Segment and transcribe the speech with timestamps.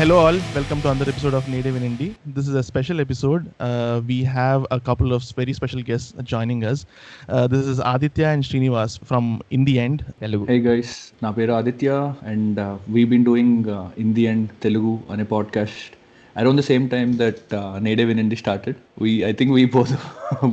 [0.00, 0.38] Hello, all.
[0.54, 2.14] Welcome to another episode of Native in Indie.
[2.24, 3.52] This is a special episode.
[3.60, 6.86] Uh, we have a couple of very special guests joining us.
[7.28, 10.02] Uh, this is Aditya and Srinivas from In the End.
[10.20, 10.46] Hello.
[10.46, 11.12] Hey, guys.
[11.20, 15.90] Na Aditya, and uh, we've been doing uh, In the End Telugu on a podcast
[16.34, 19.31] around the same time that uh, Native in Indie started In indie started we I
[19.39, 19.93] think we both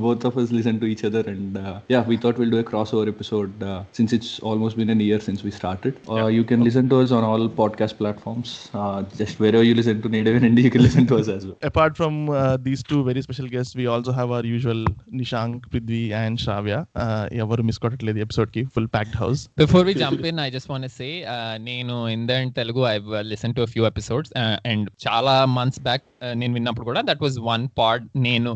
[0.04, 1.58] both of us listen to each other and
[1.94, 3.52] yeah we thought will do a cross over episode
[3.98, 5.96] since it's almost been an year since we started
[6.36, 8.54] you can listen to us on all podcast platforms
[9.20, 11.58] just వేరే you listen to native in indie you can listen to us as well
[11.72, 14.80] Apart from uh, these two very special guests, we also have our usual
[15.20, 16.80] Nishank, Prithvi, and Shravya.
[17.04, 20.70] Uh, ఎవరు miss కొట్టట్లేదు episode కి full packed house before we jump in I just
[20.70, 21.08] want say
[21.60, 22.94] నేను in the Telugu I
[23.32, 24.32] listen to few episodes
[24.66, 26.04] and చాలా months back
[26.35, 28.53] నేను విన్నప్పుడు కూడా that was one part నేను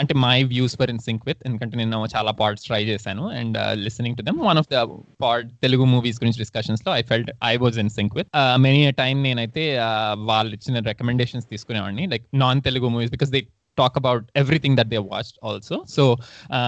[0.00, 3.22] అంటే my views for in sync with ఎందుకంటే నేను చాలా పార్ట్స్ ట్రై చేశాను.
[3.38, 4.82] And listening to them one of the
[5.24, 8.28] part Telugu movies గురించి డిస్కషన్స్లో I felt I was in sync with
[8.66, 12.06] many time నేనైతే uh, వాళ్ళు ఇచ్చిన recommendations తీసుకునేవాడిని.
[12.14, 13.42] Like non Telugu movies because they
[13.78, 16.04] talk about everything that they watch also so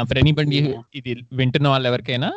[0.09, 0.61] for anybody
[1.01, 2.31] ఇది వింటున్న వాళ్ళు ఎవరికైనా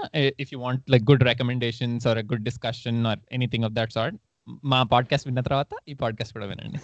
[0.43, 4.17] if you want like good recommendations or good discussion or anything of that sort
[4.63, 6.79] మా podcast విన్న తర్వాత ఈ podcast కూడా వినండి.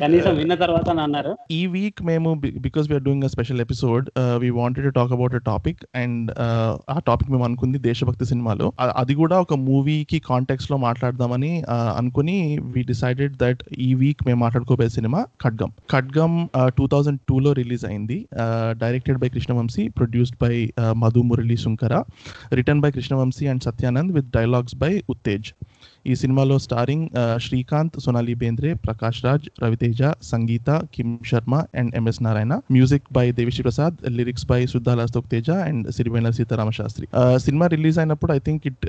[0.00, 1.36] కనీసం విన్న తర్వాత అని అన్నారు.
[1.50, 5.38] ఈ వీక్ మేము because we're doing a special episode we wanted to talk about a
[5.38, 6.30] topic and
[6.90, 8.72] ఆ టాపిక్ మేము అనుకుంది దేశభక్తి సినిమాలో.
[8.80, 14.40] అ- అది కూడా ఒక మూవీకి కాంటెక్స్లో మాట్లాడదామని uh, అనుకుని వి డిసైడెడ్ దట్ ఈ వీక్ మేము
[14.40, 15.72] మాట్లాడుకోబోయే cinema Khadgam.
[15.92, 18.28] Khadgam two thousand టూలో రిలీజ్ అయింది.
[18.70, 22.02] Directed by Krishna Vamsi produced by Madhu Murali Sunkara
[22.52, 25.48] written by Krishna Vamsi and Satyanand with dialogues by Uttej
[26.10, 32.20] ఈ సినిమాలో starring uh, Srikanth Sonali Bendre Prakash Raj Ravi Teja Sangeetha Kim Sharma and MS
[32.26, 32.54] Narayana.
[32.76, 37.06] Music by Devi Sri Prasad lyrics by Suddala Ashok Teja and Sirivennela Seetharama Sastry
[37.46, 38.86] cinema release అయినప్పుడు I think it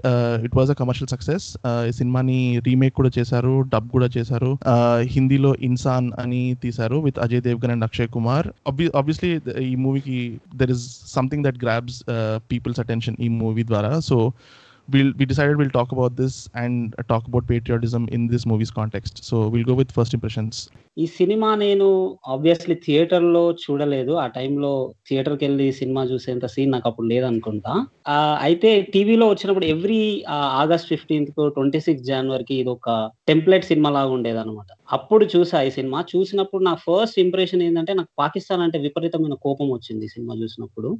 [0.47, 1.47] it was a commercial success
[1.89, 4.51] ఈ సినిమాని remake కూడా చేశారు dub కూడా చేశారు.
[4.74, 8.47] Uh, హిందీలో ఇన్సాన్ అని తీశారు with Ajay Devgan and Akshay Kumar
[9.01, 9.31] obviously
[9.72, 10.19] ఈ మూవీకి
[10.62, 10.85] there is
[11.18, 12.00] something that grabs
[12.53, 13.94] people's attention ఈ మూవీ ద్వారా.
[14.12, 14.18] So
[14.94, 16.34] we'll we decided we'll talk about this
[16.64, 19.24] and talk about patriotism in this movie's context.
[19.30, 20.56] So we'll go with first impressions.
[21.03, 21.88] ఈ సినిమా నేను
[22.34, 24.14] obviously థియేటర్లో చూడలేదు.
[24.22, 24.72] ఆ టైంలో
[25.08, 27.74] థియేటర్కి వెళ్ళి సినిమా చూసేంత సీన్ నాకు అప్పుడు లేదనుకుంటా.
[28.46, 30.00] అయితే టీవీలో వచ్చినప్పుడు ఎవ్రీ
[30.62, 32.96] ఆగస్ట్ ఫిఫ్టీన్త్కు ట్వంటీ సిక్స్ జనవరికి ఇది ఒక
[33.31, 36.00] టెంప్లెట్ సినిమా లాగా ఉండేది అనమాట అప్పుడు చూసా ఈ సినిమా.
[36.14, 40.92] చూసినప్పుడు నా ఫస్ట్ ఇంప్రెషన్ ఏంటంటే నాకు పాకిస్తాన్ అంటే విపరీతమైన కోపం వచ్చింది ఈ సినిమా చూసినప్పుడు.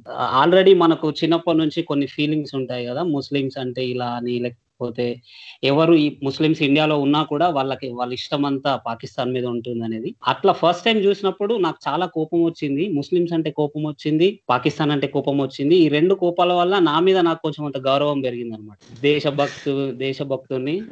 [0.42, 5.20] ఆల్రెడీ మనకు చిన్నప్పటి నుంచి కొన్ని ఫీలింగ్స్ ఉంటాయి కదా ముస్లిమ్స్ అంటే ఇలా అని లేకపోతే
[5.64, 10.14] ఎవరు ఈ ముస్లిమ్స్ ఇండియాలో ఉన్నా కూడా వాళ్ళకి వాళ్ళ ఇష్టం అంతా పాకిస్తాన్ మీద ఉంటుంది అనేది.
[10.26, 12.88] అట్లా ఫస్ట్ టైం చూసినప్పుడు నాకు చాలా కోపం వచ్చింది.
[12.88, 15.76] ముస్లిమ్స్ అంటే కోపం వచ్చింది పాకిస్తాన్ అంటే కోపం వచ్చింది.
[15.76, 20.82] ఈ రెండు కోపాల వల్ల నా మీద నాకు కొంచెం అంత గౌరవం పెరిగింది అనమాట దేశభక్తు దేశభక్తుని.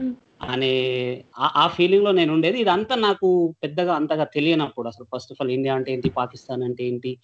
[0.43, 0.73] అనే
[1.39, 2.61] ఆ- ఫీలింగ్లో నేను ఉండేది.
[2.61, 6.09] ఇదంతా నాకు పెద్దగా అంతగా తెలియనప్పుడు అసలు ఫస్ట్ ఆఫ్ ఆల్ ఇండియా అంటే ఏంటి?
[6.09, 7.19] పాకిస్తాన్ అంటే ఏంటి?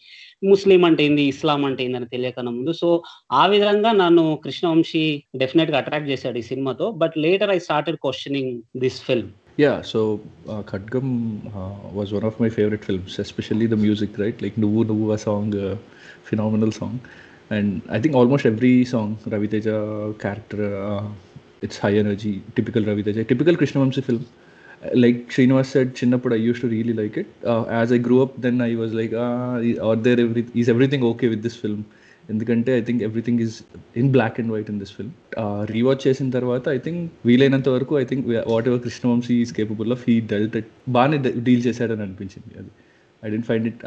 [0.44, 2.72] ముస్లిం అంటే ఏంటి ఇస్లాం అంటే ఏంటి అని తెలియకన్నా ముందు.
[2.72, 3.02] సో
[3.32, 6.90] ఆ విధంగా నన్ను కృష్ణవంశీ డెఫినెట్గా అట్రాక్ట్ చేశాడు ఈ సినిమాతో.
[6.90, 9.28] But later I started questioning this film
[9.60, 10.20] yeah so
[10.60, 11.36] Khadgam
[11.92, 15.76] was one of my favourite films especially the music right like నువ్వు నువ్వు ఆ song
[16.24, 16.98] phenomenal song
[17.54, 19.64] and I think almost every song Ravi Teja
[20.20, 20.60] character
[21.70, 24.26] song, Ravi Teja character, uh, it's high energy, typical Ravi Teja, typical Krishnavamsi film.
[24.82, 27.26] Uh, Like Srinivas said, Chinnapud, I used to really like it.
[27.44, 31.04] Uh, as I grew up, then I was like, ah, are there every, is everything
[31.04, 31.84] okay with this film?
[32.30, 33.62] ఎందుకంటే I think everything is
[33.96, 35.12] in black and white in this film
[35.70, 38.26] rewatch చేసిన తర్వాత I think వీలైనంత వరకు I think
[38.68, 42.70] whatever Krishna Vamsi is capable of he dealt it బాగానే deal చేశాడని అనిపించింది అది
[43.22, 43.82] I didn't find it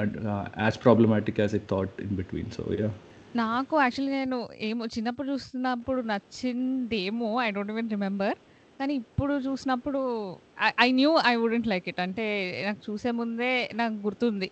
[0.65, 2.89] as problematic as I thought in between so yeah
[3.35, 4.38] నాకు actually నేను
[4.68, 8.38] ఏమో చిన్నప్పుడు చూస్తున్నప్పుడు నచ్చిందేమో ఐ డోంట్ ఈవెన్ రిమెంబర్
[8.79, 10.00] కానీ ఇప్పుడు చూసినప్పుడు
[10.85, 12.25] I knew I wouldn't like it అంటే
[12.68, 13.51] నాకు చూసే ముందే
[13.81, 14.50] నాకు గుర్తుంది.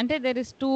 [0.00, 0.70] అంటే దెర్ ఇస్ టూ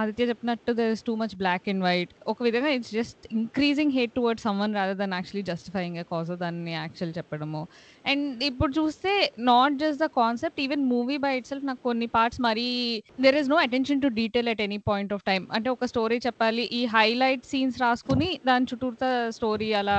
[0.00, 4.12] ఆదిత్య చెప్పినట్టు there is too much black and white ఒక విధంగా it's just increasing hate
[4.18, 7.62] toward someone rather than actually justifying a cause దాన్ని యాక్చువల్ చెప్పడము.
[8.04, 9.12] అండ్ ఇప్పుడు చూస్తే
[9.50, 12.68] not just the concept even movie by itself నాకు కొన్ని parts మరీ
[13.24, 16.64] there is no attention to detail at any point of time అంటే ఒక story చెప్పాలి
[16.72, 19.04] ఈ హైలైట్ సీన్స్ రాసుకుని దాని చుట్టూత
[19.36, 19.98] స్టోరీ అలా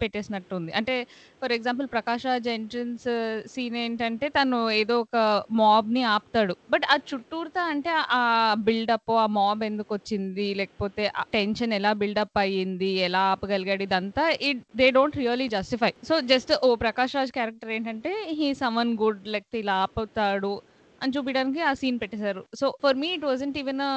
[0.00, 0.70] పెట్టేసినట్టుంది.
[0.80, 0.96] అంటే
[1.42, 5.16] for example Prakash Raj entrance uh, scene ఏంటంటే తను ఏదో ఒక
[5.60, 6.54] మాబ్ని ఆపుతాడు.
[6.72, 8.22] బట్ ఆ చుట్టూతా అంటే ఆ
[8.68, 11.04] బిల్డప్ ఆ మాబ్ ఎందుకు వచ్చింది లేకపోతే
[11.36, 16.70] టెన్షన్ ఎలా బిల్డప్ అయ్యింది ఎలా ఆపగలిగాడు ఇదంతా it they don't really justify so just oh
[16.84, 20.54] Prakash Raj character ఏంటంటే హీ సమ్మన్ గుడ్ లేకపోతే ఇలా ఆపుతాడు
[21.00, 22.42] అని చూపించడానికి ఆ సీన్ పెట్టేశారు.
[22.60, 23.90] So for me it wasn't even a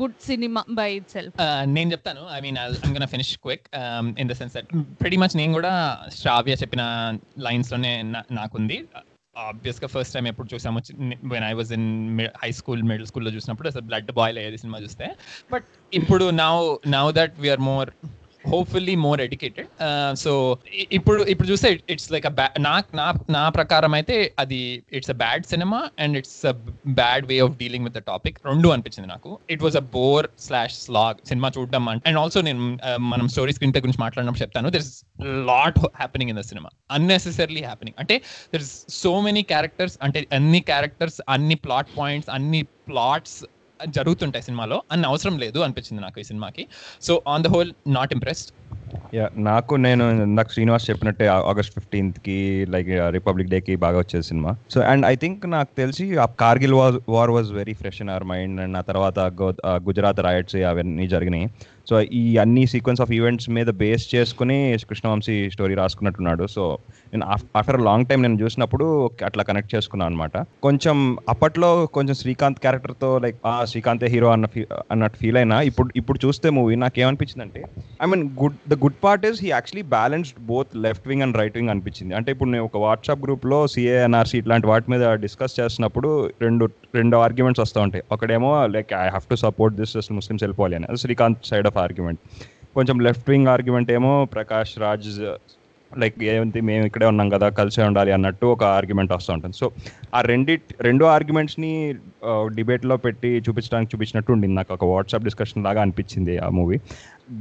[0.00, 1.40] good cinema by itself
[1.76, 2.22] నేను చెప్తాను.
[2.36, 3.66] I mean I'm gonna finish quick.
[4.22, 4.70] In the sense that
[5.02, 5.72] pretty much నేను కూడా
[6.20, 6.84] శ్రావ్య చెప్పిన
[7.48, 7.92] లైన్స్లోనే
[8.38, 8.78] నాకుంది.
[9.36, 10.80] ఆబ్వియస్గా ఫస్ట్ టైం ఎప్పుడు చూసాము.
[11.32, 11.88] When I was in
[12.42, 15.06] high school middle స్కూల్లో చూసినప్పుడు అసలు బ్లడ్ బాయిల్ అయ్యేది సినిమా చూస్తే.
[15.54, 15.66] బట్
[16.00, 16.52] ఇప్పుడు now
[16.96, 17.90] now that we're more
[18.52, 19.68] hopefully more educated
[20.24, 20.32] so
[20.92, 22.26] ఇప్పుడు ఇప్పుడు చూస్తే ఇట్స్ లైక్
[22.58, 24.60] నా నా నా ప్రకారం అయితే అది
[24.98, 26.54] it's a bad cinema and it's a
[27.00, 29.30] bad way of dealing with the topic రెండు అనిపించింది నాకు.
[29.50, 32.64] It was a bore slash slog cinema చూడడం అండ్ ఆల్సో నేను
[33.12, 34.70] మనం స్టోరీ స్క్రీన్ గురించి మాట్లాడినప్పుడు చెప్తాను.
[34.70, 34.94] There is
[35.50, 38.16] lot happening in the cinema unnecessarily happening అంటే
[38.54, 43.38] there is so many characters అంటే అన్ని క్యారెక్టర్స్ అన్ని ప్లాట్ పాయింట్స్ అన్ని ప్లాట్స్
[43.86, 46.66] జరుగుతుంటాయి సినిమాలో అన్న అవసరం లేదు అనిపించింది నాకు ఈ సినిమాకి.
[47.02, 48.52] So on the whole not impressed
[49.14, 54.56] yeah నాకు నేను ఇందాక శ్రీనివాస్ చెప్పినట్టే ఆగస్ట్ ఫిఫ్టీన్త్కి లైక్ రిపబ్లిక్ డే కి బాగా వచ్చేది సినిమా.
[54.70, 58.24] సో అండ్ ఐ థింక్ నాకు తెలిసి ఆ Kargil war war was very fresh in our
[58.24, 59.18] mind and ఆ తర్వాత
[59.88, 61.48] గుజరాత్ రాయట్స్ uh, అవన్నీ జరిగినాయి.
[61.86, 64.56] సో ఈ అన్ని సీక్వెన్స్ ఆఫ్ ఈవెంట్స్ మీద బేస్ చేసుకుని
[64.88, 66.46] కృష్ణవంశీ స్టోరీ రాసుకున్నట్టున్నాడు.
[66.46, 66.62] సో
[67.12, 68.86] నేను ఆఫ్టర్ లాంగ్ టైం నేను చూసినప్పుడు
[69.24, 70.96] అట్లా కనెక్ట్ చేసుకున్నాను అనమాట కొంచెం
[71.28, 76.18] అప్పట్లో కొంచెం శ్రీకాంత్ క్యారెక్టర్తో లైక్ ఆ శ్రీకాంతే హీరో అన్న ఫీ- అన్నట్టు ఫీల్ అయినా ఇప్పుడు ఇప్పుడు
[76.26, 77.62] చూస్తే మూవీ నాకేమనిపించింది అంటే
[78.02, 81.56] I mean good the good part is he actually balanced both left wing and right
[81.56, 82.14] wing అనిపించింది.
[82.14, 86.10] అంటే ఇప్పుడు నేను ఒక వాట్సాప్ గ్రూప్లో సిఏఎన్ఆర్సీ ఇట్లాంటి వాటి మీద డిస్కస్ చేస్తున్నప్పుడు
[86.40, 86.64] రెండు
[86.94, 88.04] రెండు ఆర్గ్యుమెంట్స్ వస్తూ ఉంటాయి.
[88.12, 90.96] ఒకడేమో like I have to support this అసలు ముస్లిమ్స్ వెళ్ళిపోవాలి అని.
[90.96, 92.20] శ్రీకాంత్ సైడ్ ఆఫ్ ఆర్గ్యుమెంట్
[92.74, 95.10] కొంచెం లెఫ్ట్ వింగ్ ఆర్గ్యుమెంట్ ఏమో ప్రకాష్ రాజ్
[96.02, 99.56] లైక్ ఏంటి మేము ఇక్కడే ఉన్నాం కదా కలిసే ఉండాలి అన్నట్టు ఒక ఆర్గ్యుమెంట్ వస్తూ ఉంటుంది.
[99.62, 99.66] సో
[100.16, 100.54] ఆ రెండి
[100.88, 101.72] రెండు ఆర్గ్యుమెంట్స్ని
[102.58, 104.56] డిబేట్లో పెట్టి చూపించడానికి చూపించినట్టు ఉండింది.
[104.60, 106.78] నాకు ఒక వాట్సాప్ డిస్కషన్ లాగా అనిపించింది ఆ movie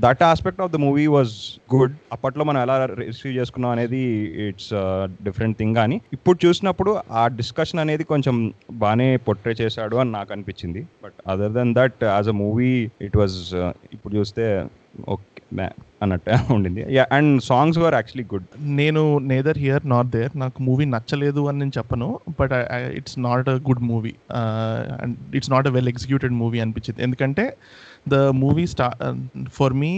[0.04, 1.34] that aspect of the movie was
[1.74, 4.02] good అప్పట్లో మనం ఎలా రిసీవ్ చేసుకున్నాం అనేది
[4.48, 4.70] ఇట్స్
[5.28, 6.92] డిఫరెంట్ థింగ్ కానీ ఇప్పుడు చూసినప్పుడు
[7.22, 8.36] ఆ డిస్కషన్ అనేది కొంచెం
[8.84, 10.84] బాగానే పొట్రే చేశాడు అని నాకు అనిపించింది.
[11.04, 12.74] But other than that as a movie
[13.08, 13.38] it was
[13.96, 14.46] ఇప్పుడు చూస్తే
[15.16, 15.68] ఓకే
[16.04, 16.82] అన్నట్టు ఉండింది.
[17.18, 18.48] And songs were actually good
[18.82, 22.10] నేను నేదర్ హియర్ నాట్ దేర్ నాకు మూవీ నచ్చలేదు అని నేను చెప్పను
[22.42, 22.54] but
[23.00, 24.14] it's not a good movie
[25.04, 27.02] and it's not a well executed movie అనిపించింది.
[27.08, 27.46] ఎందుకంటే
[28.12, 28.86] ద మూవీ స్టా
[29.58, 29.92] ఫర్ మీ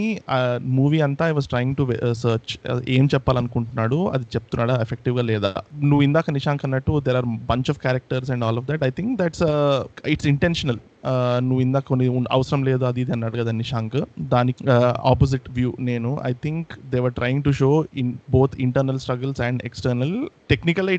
[0.79, 1.83] మూవీ అంతా I was trying to
[2.23, 2.51] search
[2.97, 5.51] ఏం చెప్పాలనుకుంటున్నాడు అది చెప్తున్నాడా ఎఫెక్టివ్గా లేదా?
[5.89, 9.13] నువ్వు ఇందాక నిశాంక్ అన్నట్టు there are bunch of characters and all of that I think
[9.21, 9.43] that's
[10.13, 10.79] it's intentional
[11.39, 13.97] నువ్వు ఇందాక కొన్ని ఉన్- అవసరం లేదు అది ఇది అన్నాడు కదా నిశాంక్.
[14.19, 14.65] దానికి
[15.03, 16.19] ఆపోజిట్ వ్యూ నేను.
[16.25, 20.15] I think they were trying to show in both internal struggles and external
[20.49, 20.89] technical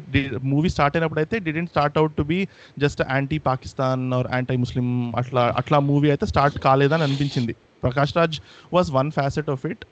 [0.43, 2.49] movie start అయినప్పుడు అయితే didn't start out to be
[2.79, 7.55] just anti Pakistan or anti Muslim అట్లా అట్లా మూవీ అయితే స్టార్ట్ కాలేదని అనిపించింది.
[7.87, 8.37] Prakash Raj
[8.73, 9.85] was one facet of it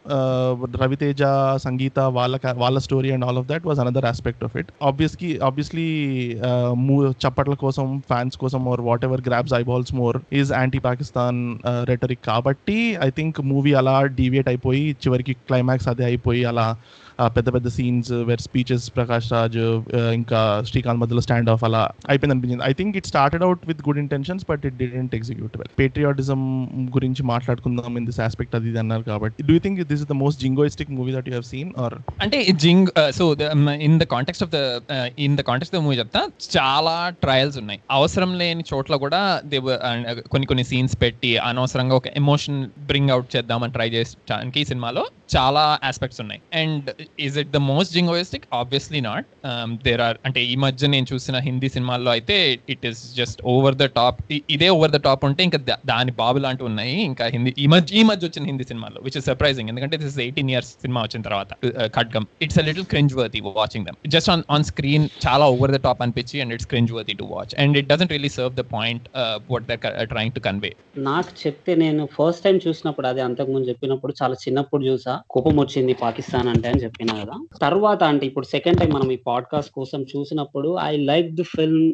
[0.82, 1.22] Ravi Teja
[1.56, 5.88] Sangeetha వాళ్ళ వాళ్ళ story and all of that was another aspect of it obviously obviously
[7.20, 11.40] చప్పట్ల కోసం fans కోసం or whatever grabs eyeballs more is anti Pakistan
[11.84, 16.66] rhetoric కాబట్టి I think movie అలా deviate అయిపోయి చివరికి climax అదే అయిపోయి అలా
[17.36, 19.58] పెద్ద పెద్ద scenes where speeches Prakash Raj
[20.18, 20.40] ఇంకా
[20.70, 21.82] శ్రీకాంత్ మధ్యలో స్టాండ్ ఆఫ్ అలా
[22.12, 22.64] అయిపోయింది అనిపించింది.
[22.70, 26.42] I think it started out with good intentions but it didn't execute well patriotism
[26.96, 29.46] గురించి మాట్లాడుకుందాం ఇన్ దిస్ ఆస్పెక్ట్ అది ఇది అన్నారు కాబట్టి.
[29.50, 31.96] Do think this is the most jingoistic movie that you have scene or
[32.26, 32.88] అంటే జింగ్
[33.20, 33.26] so
[33.88, 34.60] in the context of the
[35.26, 36.22] in the context movie చెప్తా
[36.56, 37.80] చాలా ట్రయల్స్ ఉన్నాయి.
[37.98, 39.22] అవసరం లేని చోట్ల కూడా
[39.52, 42.58] దే uh, uh, కొన్ని కొన్ని సీన్స్ పెట్టి అనవసరంగా ఒక ఎమోషన్
[42.90, 45.04] బ్రింగ్ అవుట్ చేద్దామని ట్రై చేయడానికి ఈ సినిమాలో
[45.36, 46.40] చాలా ఆస్పెక్ట్స్ ఉన్నాయి.
[46.62, 46.88] And
[47.26, 49.26] is it the most jingoistic obviously not
[49.86, 52.36] there or అంటే ఈ మధ్య నేను చూసిన హిందీ సినిమాల్లో అయితే
[52.74, 54.18] it is just over the top
[54.56, 55.58] ఇదే ఓవర్ ద టాప్ ఉంటే ఇంకా
[55.92, 56.96] దాని బాబు లాంటివి ఉన్నాయి.
[57.10, 60.50] ఇంకా హిందీ ఈ మధ్య ఈ మధ్య వచ్చిన హిందీ సినిమాలో విచ్ ఇస్ సర్ప్రైజింగ్ ఎందుకంటే దిస్ ఎయిటీన్
[60.54, 62.26] ఇయర్స్ సినిమా వచ్చిన తర్వాత uh, Khadgam.
[62.46, 66.02] It's a little cringe worthy watching them just on on screen చాలా ఓవర్ ద టాప్
[66.06, 69.06] అనిపించి and it's cringe worthy to watch and it doesn't really serve the point
[69.52, 69.80] what they're
[70.12, 70.72] trying to convey
[71.08, 75.14] నాకు చెప్తే నేను first time చూసినప్పుడు అది అంతకుముందు చెప్పినప్పుడు చాలా చిన్నప్పుడు చూసా.
[75.34, 77.36] కోపం వచ్చింది పాకిస్తాన్ అంటే అని చెప్పినా కదా.
[77.62, 81.92] తర్వాత అంటే ఇప్పుడు సెకండ్ టైం మనం ఈ పాడ్కాస్ట్ కోసం చూసినప్పుడు ఐ లైక్ ది ఫిల్మ్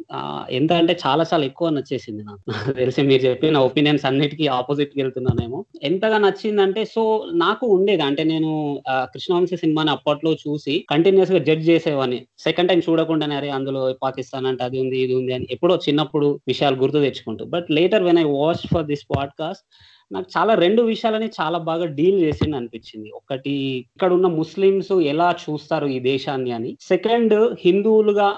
[0.50, 2.40] ఎంత అంటే చాలా చాలా ఎక్కువ నచ్చేసింది నాకు.
[2.50, 5.64] నాకు తెలిసి మీరు చెప్పిన ఒపీనియన్స్ అన్నిటికీ ఆపోజిట్ వెళ్తున్నానేమో.
[5.82, 7.04] ఎంతగా నచ్చిందంటే సో
[7.34, 8.02] నాకు ఉండేది.
[8.02, 8.50] అంటే నేను
[8.88, 14.64] ఆ, కృష్ణవంశీ సినిమాని అప్పట్లో చూసి కంటిన్యూస్గా జడ్జ్ చేసేవాడిని సెకండ్ టైం చూడకుండానే అరే అందులో పాకిస్తాన్ అంటే
[14.64, 17.44] అది ఉంది ఇది ఉంది అని ఎప్పుడో చిన్నప్పుడు విషయాలు గుర్తు తెచ్చుకుంటూ.
[17.44, 19.64] But later when I watch for this podcast
[20.10, 23.08] నాకు చాలా రెండు విషయాలని చాలా బాగా డీల్ చేసింది అనిపించింది.
[23.18, 23.52] ఒకటి
[23.94, 26.70] ఇక్కడ ఉన్న ముస్లిమ్స్ ఎలా చూస్తారు ఈ దేశాన్ని అని.
[26.88, 28.28] సెకండ్ హిందువులుగా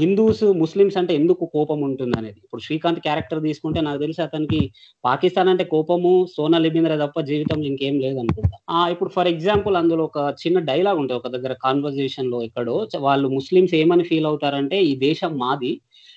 [0.00, 2.38] హిందూస్ ముస్లిమ్స్ అంటే ఎందుకు కోపం ఉంటుంది అనేది.
[2.44, 4.60] ఇప్పుడు శ్రీకాంత్ క్యారెక్టర్ తీసుకుంటే నాకు తెలిసి అతనికి
[5.04, 8.56] పాకిస్తాన్ అంటే కోపము సోనా లిబింద్ర తప్ప జీవితంలో ఇంకేం లేదు అనుకుంటా.
[8.70, 11.20] ఆ ఇప్పుడు ఫర్ ఎగ్జాంపుల్ అందులో ఒక చిన్న డైలాగ్ ఉంటుంది.
[11.22, 15.72] ఒక దగ్గర కాన్వర్జేషన్లో ఎక్కడో వాళ్ళు ముస్లిమ్స్ ఏమని ఫీల్ అవుతారంటే ఈ దేశం మాది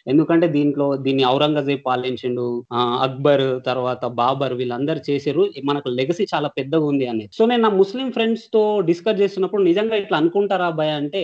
[0.08, 2.48] ఎందుకంటే దీంట్లో దీన్ని ఔరంగజేబ్ పాలించిండు
[3.06, 8.08] అక్బర్ తర్వాత బాబర్ వీళ్ళందరూ చేశారు మనకు లెగసీ చాలా పెద్దగా ఉంది అనేది సో నేను నా ముస్లిం
[8.12, 11.22] ఫ్రెండ్స్తో డిస్కస్ చేస్తున్నప్పుడు నిజంగా ఇట్లా అనుకుంటారా అబ్బాయి అంటే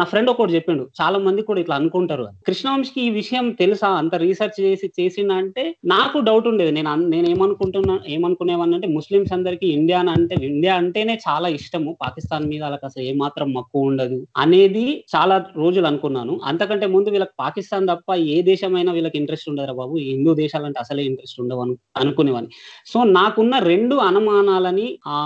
[0.00, 0.84] నా ఫ్రెండ్ ఒకటి చెప్పిండు.
[1.00, 2.36] చాలా మంది కూడా ఇట్లా అనుకుంటారు అని.
[2.46, 3.88] కృష్ణవంశికి ఈ విషయం తెలుసా?
[4.02, 5.64] అంత రీసెర్చ్ చేసి చేసిన అంటే
[5.94, 6.72] నాకు డౌట్ ఉండేది.
[6.78, 11.90] నేను నేను ఏమనుకుంటున్నా ఏమనుకునేవాడిని అంటే ముస్లిమ్స్ అందరికి ఇండియా అంటే ఇండియా అంటేనే చాలా ఇష్టము.
[12.04, 14.84] పాకిస్తాన్ మీద వాళ్ళకి అసలు ఏమాత్రం మక్కువ ఉండదు అనేది
[15.16, 16.34] చాలా రోజులు అనుకున్నాను.
[16.50, 19.94] అంతకంటే ముందు వీళ్ళకి పాకిస్తాన్ తప్ప ఏ దేశమైనా వీళ్ళకి ఇంట్రెస్ట్ ఉండదురా బాబు.
[20.08, 22.52] హిందూ దేశాలంటే అసలే ఇంట్రెస్ట్ ఉండవు అను అనుకునేవాడిని.
[22.92, 25.18] సో నాకున్న రెండు అనుమానాలని ఆ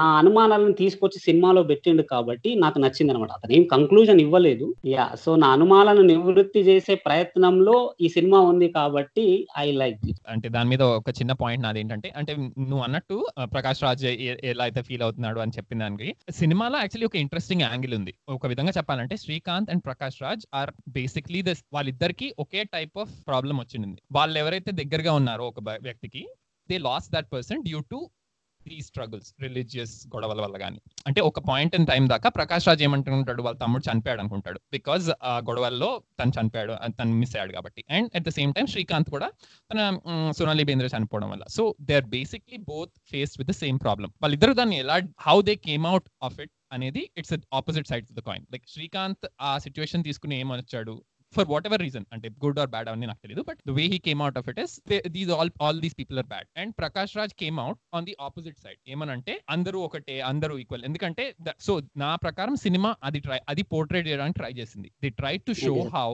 [0.00, 4.68] నా అనుమానాలను తీసుకొచ్చి సినిమాలో పెట్టిండు కాబట్టి నాకు నచ్చింది అనమాట అతను ఏం కంక్లూజన్ ఇవ్వలేదు.
[4.94, 9.26] యా సో నా అనుమానాలను నివృత్తి చేసే ప్రయత్నంలో ఈ సినిమా ఉంది కాబట్టి
[9.64, 10.00] ఐ లైక్
[10.34, 12.32] అంటే దాని మీద ఒక చిన్న పాయింట్ నాది ఏంటంటే అంటే
[12.70, 13.16] నువ్వు అన్నట్టు
[13.54, 14.04] ప్రకాష్ రాజ్
[14.52, 18.12] ఎలా అయితే ఫీల్ అవుతున్నాడు అని చెప్పిన దానికి సినిమాలో యాక్చువల్లీ ఒక ఇంట్రెస్టింగ్ యాంగిల్ ఉంది.
[18.36, 23.56] ఒక విధంగా చెప్పాలంటే Srikanth and Prakash Raj are basically the వాళ్ళిద్దరికి ఒకే టైప్ ఆఫ్ ప్రాబ్లం
[23.62, 26.24] వచ్చింది వాళ్ళు ఎవరైతే దగ్గరగా ఉన్నారో ఒక వ్యక్తికి
[26.68, 28.00] they lost that person due to
[28.60, 30.78] ఈ స్ట్రగుల్స్ రిలీజియస్ గొడవల వల్ల కానీ
[31.08, 34.58] అంటే ఒక పాయింట్ ఇన్ టైం దాకా ప్రకాష్ రాజ్ ఏమంటుంటాడు వాళ్ళ తమ్ముడు చనిపోయాడు అనుకుంటాడు.
[34.76, 37.82] బికాజ్ ఆ గొడవల్లో తను చనిపోయాడు తను మిస్ అయ్యాడు కాబట్టి.
[37.96, 39.28] And at the same time Srikanth కూడా
[39.70, 39.78] తన
[40.38, 41.44] సోనాలి బేంద్ర చనిపోవడం వల్ల.
[41.56, 45.54] So they are basically both face with the same problem వాళ్ళిద్దరు దాన్ని ఎలా how they
[45.68, 48.44] came out of it అనేది it's opposite side of the coin.
[48.54, 50.96] Like Srikanth ఆ సిచ్యువేషన్ తీసుకుని ఏమొచ్చాడు
[51.36, 53.98] ఫర్ వాట్ ఎవర్ రీజన్ అంటే గుడ్ ఆర్ బ్యాడ్ అవన్నీ నాకు తెలియదు but the way he
[54.08, 54.74] came out of it is
[55.16, 58.58] these all all these people are bad and Prakash Raj came out on the opposite
[58.64, 61.26] side ఏమనంటే అందరూ ఒకటే అందరూ equal ఎందుకంటే
[61.66, 64.88] so నా ప్రకారం సినిమా అది ట్రై అది పోర్ట్రేట్ చేయడానికి ట్రై చేసింది.
[65.04, 65.74] The try to show.
[65.96, 66.10] How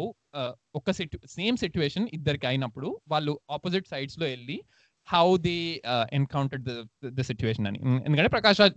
[0.80, 4.56] ఒక సిట్యు సేమ్ సిచ్యువేషన్ ఇద్దరికి అయినప్పుడు వాళ్ళు ఆపోజిట్ సైడ్స్లో వెళ్ళి
[5.08, 5.56] how they
[6.18, 6.62] encounter
[7.18, 7.78] the situation అని.
[8.06, 8.76] ఎందుకంటే ప్రకాష్ రాజ్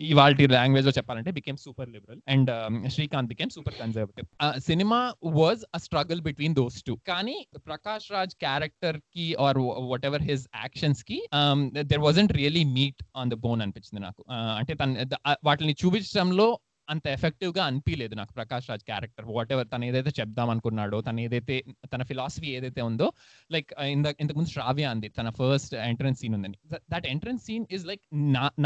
[0.00, 2.50] ఇవాళ లాంగ్వేజ్లో చెప్పాలంటే became super liberal and
[2.88, 7.36] Srikanth became super conservative cinema was a struggle between those two కానీ
[7.66, 11.18] ప్రకాష్ రాజ్ క్యారెక్టర్కి or what ever his యాక్షన్స్కి
[11.82, 14.22] there wasn't really meat on the bone అనిపించింది నాకు.
[14.58, 15.06] అంటే తన
[15.44, 16.48] వాటిని చూపించడంలో
[16.88, 19.26] అంత ఎఫెక్టివ్గా అనిపించలేదు నాకు Prakash Raj character.
[19.36, 21.56] What ever తను ఏదైతే చెప్దాం అనుకున్నాడో తను ఏదైతే
[21.92, 23.08] తన ఫిలాసఫీ ఏదైతే ఉందో
[23.54, 26.58] లైక్ ఇంత ఇంతకుముందు శ్రావ్య అంది తన ఫస్ట్ ఎంట్రన్స్ సీన్ ఉందని.
[26.94, 28.02] That entrance scene is like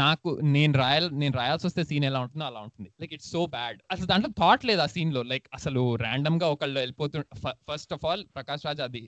[0.03, 2.89] నాకు నేను రాయల్ నేను రాయాల్సి వస్తే సీన్ ఎలా ఉంటుందో అలా ఉంటుంది.
[3.03, 3.79] Like it's so bad.
[3.95, 7.23] అసలు దాంట్లో థాట్ లేదు ఆ సీన్లో లైక్ అసలు ర్యాండమ్గా ఒకళ్ళు వెళ్ళిపోతు
[7.71, 9.03] first of all Prakash Raj అది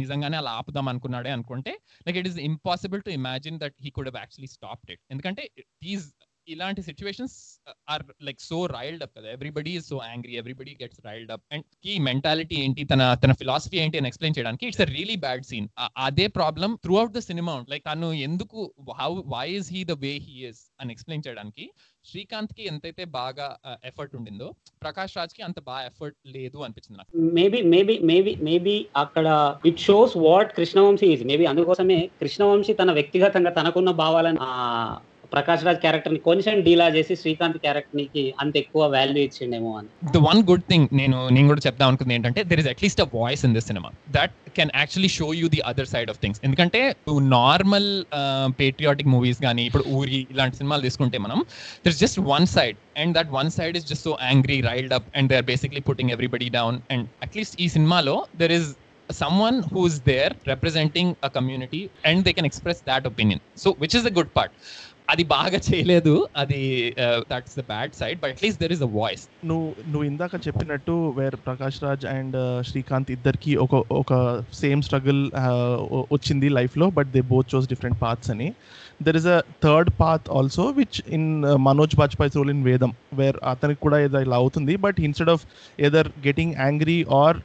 [0.00, 1.72] నిజంగానే అలా ఆపుదాం అనుకున్నాడే అనుకుంటే
[2.06, 5.00] like it is impossible to imagine that he could actually stopped it.
[5.12, 5.42] ఎందుకంటే
[5.84, 6.06] దీస్
[6.48, 7.36] ఇలాంటి situations
[7.92, 9.28] are like so riled up కదా.
[9.34, 12.82] Everybody is so angry everybody gets riled up and ఈ మెంటాలిటీ ఏంటి?
[12.92, 15.66] తన తన ఫిలాసఫీ ఏంటి అని ఎక్స్ప్లెయిన్ చేయడానికి it's a really bad scene
[16.06, 18.60] అదే problem throughout the cinema like తను ఎందుకు
[19.00, 21.66] how why is he the way he is అని ఎక్స్ప్లెయిన్ చేయడానికి
[22.04, 23.46] శ్రీకాంత్కి ఎంతైతే బాగా
[23.90, 24.48] ఎఫర్ట్ ఉండిందో
[24.82, 27.10] ప్రకాష్ రాజ్కి అంత బాగా ఎఫర్ట్ లేదు అనిపించింది నాకు.
[27.36, 29.26] మేబీ మేబీ మేబీ మేబీ అక్కడ
[29.66, 34.52] it shows what Krishna Vamsi is maybe అందుకోసమే కృష్ణవంశీ తన వ్యక్తిగతంగా తనకున్న భావాలను ఆ
[35.34, 39.88] ప్రకాష్ రాజ్ క్యారెక్టర్ని కొంచెం డీలా చేసి శ్రీకాంత్ క్యారెక్టర్కి అంత ఎక్కువ వాల్యూ ఇచ్చిండేమో అని.
[40.16, 43.42] ద వన్ గుడ్ థింగ్ నేను నేను కూడా చెప్దాం అనుకుంది ఏంటంటే there is at least a voice
[43.48, 46.80] in this cinema that can actually show you the other side of things ఎందుకంటే
[47.38, 47.90] నార్మల్
[48.62, 51.38] పేట్రియాటిక్ మూవీస్ కానీ ఇప్పుడు ఊరి ఇలాంటి సినిమాలు తీసుకుంటే మనం
[51.84, 55.08] there is just one side and that one side is just so angry riled up
[55.18, 58.68] and they are basically putting everybody down and at least ఈ సినిమాలో there is
[59.08, 63.40] someone who's there representing a community and they can express that opinion.
[63.54, 64.50] So which is the good part?
[65.08, 66.14] అది బాగా చేయలేదు.
[66.42, 66.60] అది
[67.32, 71.36] that's the bad side but at least there is a voice నువ్వు నువ్వు ఇందాక చెప్పినట్టు where
[71.46, 72.36] Prakash Raj and
[72.68, 74.12] Srikanth ఇద్దరికి ఒక ఒక
[74.62, 75.22] సేమ్ స్ట్రగుల్
[76.16, 78.48] వచ్చింది లైఫ్లో but they both chose different paths అని.
[79.06, 81.28] There is a third path also which in
[81.68, 85.44] Manoj Bajpayee role in Vedam where అతనికి కూడా ఏదో ఇలా అవుతుంది but instead of
[85.88, 87.38] either getting angry or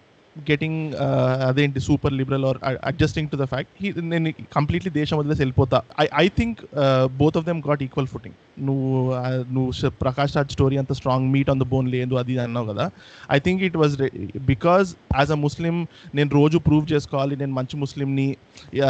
[0.50, 2.58] getting uh, అదేంటి super liberal or
[2.90, 5.78] adjusting to the fact నేను completely దేశం వదిలేసి వెళ్ళిపోతా.
[6.04, 6.60] I I think
[7.22, 8.92] both of them got equal footing నువ్వు
[9.56, 12.86] నువ్వు ప్రకాష్ రాజ్ స్టోరీ అంత strong meat on the bone లేదు అది అన్నావు కదా.
[13.38, 13.96] I think it was
[14.52, 15.76] because as a Muslim
[16.20, 18.30] నేను రోజు ప్రూవ్ చేసుకోవాలి నేను మంచి ముస్లింని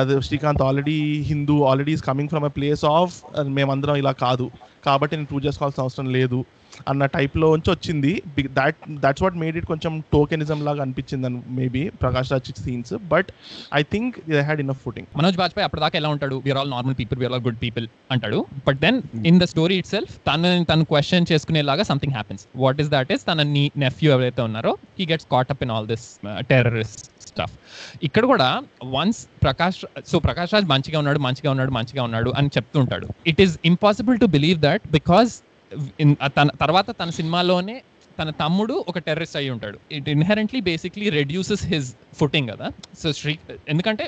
[0.01, 0.99] అది Srikanth already
[1.31, 3.15] Hindu already is coming from a place of
[3.59, 4.47] మేమందరం ఇలా కాదు.
[4.87, 6.41] కాబట్టి నేను ప్రూవ్ చేసుకోవాల్సిన అవసరం లేదు.
[6.91, 8.13] అన్న టైప్లో నుంచి వచ్చింది.
[8.59, 13.29] That that's what made it కొంచెం టోకెనిజం లాగా అనిపించింది అని maybe Prakash Raj scenes but
[13.79, 16.37] I think they had in footing Manoj Bajpayee అప్పటిదాకా ఎలా ఉంటాడు?
[16.45, 18.41] We are all normal people we are all good people అంటాడు.
[18.67, 18.99] But then
[19.31, 23.47] in the story itself తను తను క్వశ్చన్ చేసుకునేలాగా something happens what is that is తన
[23.55, 26.07] నీ nephew ఎవరైతే ఉన్నారో he gets caught up in all this
[26.51, 27.53] terrorist stuff
[28.07, 28.47] ఇక్కడ కూడా
[28.95, 29.79] వన్స్ ప్రకాష్
[30.11, 33.07] సో ప్రకాష్ రాజ్ మంచిగా ఉన్నాడు మంచిగా ఉన్నాడు మంచిగా ఉన్నాడు అని చెప్తుంటాడు.
[33.31, 35.31] It is impossible to believe that because
[36.37, 37.75] తన తర్వాత తన సినిమాలోనే
[38.19, 39.77] తన తమ్ముడు ఒక టెర్రరిస్ట్ అయి ఉంటాడు.
[39.91, 42.67] It inherently basically reduces his footing కదా.
[43.01, 43.33] సో శ్రీ
[43.69, 44.05] ఎందుకంటే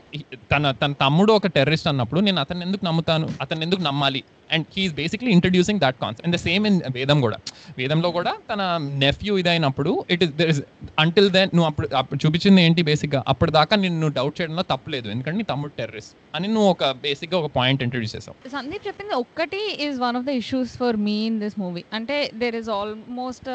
[0.51, 4.21] తన తన తమ్ముడు ఒక టెర్రరిస్ట్ అన్నప్పుడు నేను అతను ఎందుకు నమ్ముతాను అతను ఎందుకు నమ్మాలి?
[4.55, 7.37] And he is basically introducing that concept and the same in Vedam కూడా
[7.79, 8.61] వేదంలో కూడా తన
[9.05, 10.61] nephew ఇదైనప్పుడు it is there is
[11.03, 15.07] until then నువ్వు అప్పుడు అప్పుడు చూపించింది ఏంటి బేసిక్గా అప్పటిదాకా నిన్ను డౌట్ చేయడంలో తప్పలేదు.
[15.13, 18.37] ఎందుకంటే నీ తమ్ముడు టెర్రరిస్ట్ అని నువ్వు ఒక బేసిక్గా ఒక పాయింట్ ఇంట్రడ్యూస్ చేసావు.
[18.57, 22.57] సందీప్ చెప్పింది ఒక్కటి is one of the issues for me in this movie అంటే దేర్
[22.61, 23.49] ఇస్ ఆల్మోస్ట్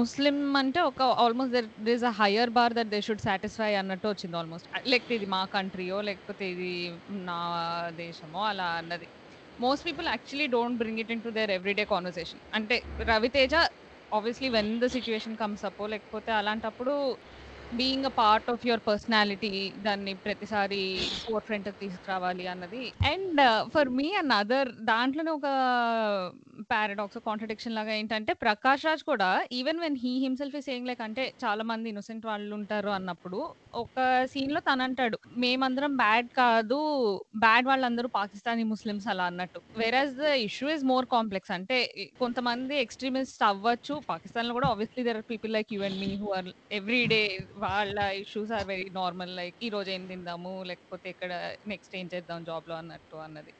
[0.00, 4.06] ముస్లిం అంటే ఒక almost there there is a higher bar that they should satisfy అన్నట్టు
[4.12, 6.74] వచ్చింది ఆల్మోస్ట్ లేకపోతే ఇది మా కంట్రీయో లేకపోతే ఇది
[7.30, 7.38] నా
[8.04, 9.08] దేశమో అలా అన్నది.
[9.60, 12.76] Most people actually don't bring it in to their everyday conversation అంటే
[13.08, 13.54] Ravi Teja
[14.12, 16.94] obviously when the situation comes up లేకపోతే అలాంటప్పుడు
[17.72, 19.50] being a part of your personality
[19.86, 20.80] దాన్ని ప్రతిసారి
[21.24, 22.82] ఫోర్ ఫ్రంట్కి తీసుకురావాలి అన్నది.
[23.12, 23.40] And
[23.74, 25.48] for me and other దాంట్లోనే ఒక
[26.70, 31.24] పారాడాక్స్ కాంట్రడిక్షన్ లాగా ఏంటంటే ప్రకాష్ రాజ్ కూడా even when he himself is saying like అంటే
[31.44, 33.38] చాలా మంది ఇన్నోసెంట్ వాళ్ళు ఉంటారు అన్నప్పుడు
[33.82, 33.98] ఒక
[34.32, 36.78] సీన్లో తను అంటాడు మేమందరం బ్యాడ్ కాదు
[37.44, 39.60] బ్యాడ్ వాళ్ళందరూ పాకిస్తానీ ముస్లిమ్స్ అలా అన్నట్టు.
[39.82, 41.78] Whereas the issue is more complex అంటే
[42.22, 43.96] కొంతమంది ఎక్స్ట్రీమిస్ట్ అవ్వచ్చు.
[44.12, 46.48] పాకిస్తాన్లో కూడా obviously there are people like you and me who are
[46.80, 47.20] every day
[47.64, 51.32] వాళ్ళ issues are very normal like ఈ రోజు ఏం తిందాము లేకపోతే ఇక్కడ
[51.72, 53.52] నెక్స్ట్ ఏం చేద్దాం జాబ్లో అన్నట్టు అన్నది.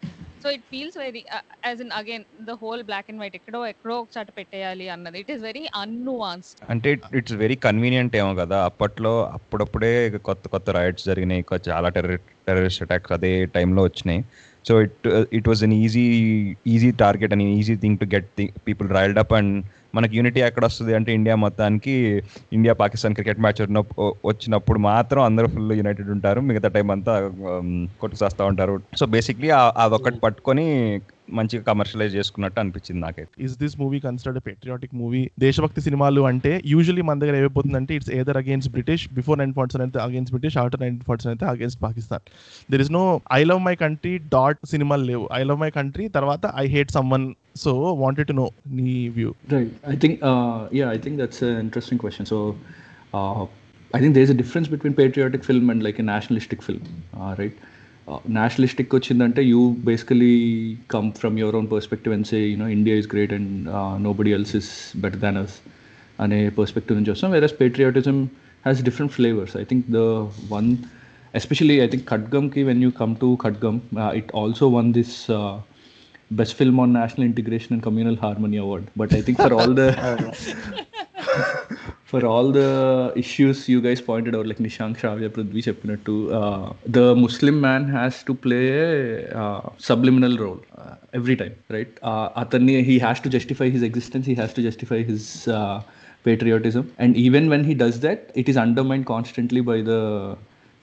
[0.43, 1.23] So it feels very
[1.69, 5.19] as in again the whole black and white ఎక్కడో ఎక్కడో ఒకసారి పెట్టేయాలి అన్నది.
[5.23, 6.91] ఇట్ ఈస్ వెరీ అన్నువాన్స్ అంటే
[7.21, 9.93] ఇట్స్ వెరీ కన్వీనియంట్ ఏమో కదా అప్పట్లో అప్పుడప్పుడే
[10.29, 12.17] కొత్త కొత్త రైట్స్ జరిగినాయి చాలా టెర్ర
[12.47, 14.23] టెర్రరిస్ట్ అటాక్స్ అదే టైంలో వచ్చినాయి.
[14.69, 15.07] So it
[15.39, 16.07] it was an easy
[16.75, 19.55] easy target and easy thing to get thing people riled up and
[19.95, 21.95] మనకి యూనిటీ ఎక్కడ వస్తుంది అంటే ఇండియా మొత్తానికి
[22.53, 23.63] ఇండియా పాకిస్తాన్ క్రికెట్ మ్యాచ్
[24.25, 26.41] వచ్చినప్పుడు మాత్రం అందరూ ఫుల్ యునైటెడ్ ఉంటారు.
[26.41, 27.15] మిగతా టైం అంతా
[28.01, 28.81] కొట్టుకొస్తా ఉంటారు.
[28.97, 31.01] సో బేసిక్లీ అదొకటి పట్టుకొని
[31.39, 33.33] మంచిగా కమర్షియలైజ్ చేసుకున్నట్టు అనిపించింది నాకైతే.
[33.47, 38.39] Is this movie considered patriotic movie దేశభక్తి సినిమాలు అంటే యూజువల్లీ మన దగ్గర ఏమైపోతుందంటే it's either
[38.43, 42.25] against British before nine forty అయితే against British after nine forty అయితే against Pakistan
[42.73, 43.05] there is no
[43.39, 45.25] I love my country that సినిమాలు లేవు.
[45.41, 47.73] ఐ లవ్ మై కంట్రీ తర్వాత I hate someone so
[48.05, 48.49] wanted to know
[48.81, 49.71] నీ view Right.
[49.93, 52.25] I think, uh, yeah, I think that's an interesting question.
[52.25, 52.39] So,
[53.13, 53.43] uh,
[53.91, 56.61] I think there's a difference between patriotic film and like a nationalistic
[58.15, 58.47] film, uh, right?
[58.47, 62.97] Uh, nationalistic వచ్చిందంటే you basically come from your own perspective and say, you know, India
[62.97, 65.61] is great and uh, nobody else is better than us
[66.23, 68.31] అనే perspective నుంచి వస్తాం whereas patriotism
[68.65, 69.97] has different flavours I think the
[70.49, 70.77] one
[71.35, 73.81] especially I think ఖడ్గమ్కి when you come to Khadgam
[74.21, 75.29] it also won this
[76.39, 79.89] best film on national integration and communal harmony award but i think for all the
[82.11, 82.63] for all the
[83.23, 86.15] issues you guys pointed out like Nishank Sravya Prithvi చెప్పినట్టు
[86.99, 88.61] the Muslim man has to play
[89.91, 90.61] subliminal role
[91.21, 91.95] every time right
[92.45, 95.31] అతన్ని he has to justify his existence he has to justify his
[96.25, 100.01] patriotism and even when he does that it is undermined constantly by the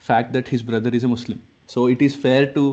[0.04, 2.64] fact that his brother is a muslim so it is fair to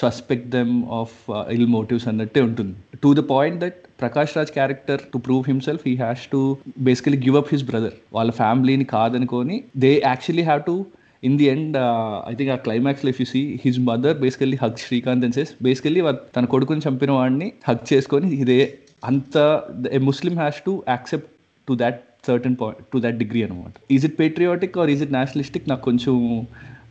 [0.00, 1.14] suspect them of
[1.56, 2.74] ill motives అన్నట్టే ఉంటుంది.
[3.02, 6.40] To the point that Prakash Raj character to prove himself he has to
[6.88, 10.74] basically give up his brother వాళ్ళ ఫ్యామిలీని కాదనుకొని they actually have to
[11.22, 11.76] in the end
[12.30, 16.02] I think ఆ క్లైమాక్స్లో you see see his mother basically hug Srikanth and says basically
[16.36, 18.60] తన కొడుకుని చంపిన వాడిని hug చేసుకొని ఇదే
[19.04, 19.36] అంత
[19.92, 21.30] a Muslim has to accept
[21.68, 25.68] to that certain point to that degree అనమాట is it patriotic or is it nationalistic
[25.68, 26.14] నాకు కొంచెం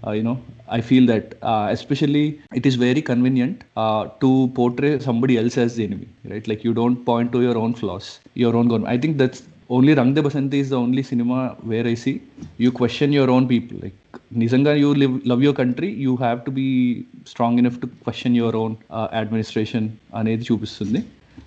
[0.05, 0.37] uh, you know
[0.79, 2.25] i feel that uh, especially
[2.61, 6.75] it is very convenient uh, to portray somebody else as the enemy right like you
[6.81, 8.09] don't point to your own flaws
[8.45, 9.43] your own government i think that's
[9.77, 11.39] only rang de basanti is the only cinema
[11.71, 12.15] where i see
[12.65, 13.99] you question your own people like
[14.41, 16.69] nizanga you live love your country you have to be
[17.33, 19.85] strong enough to question your own uh, administration
[20.21, 21.01] అనేది చూపిస్తుంది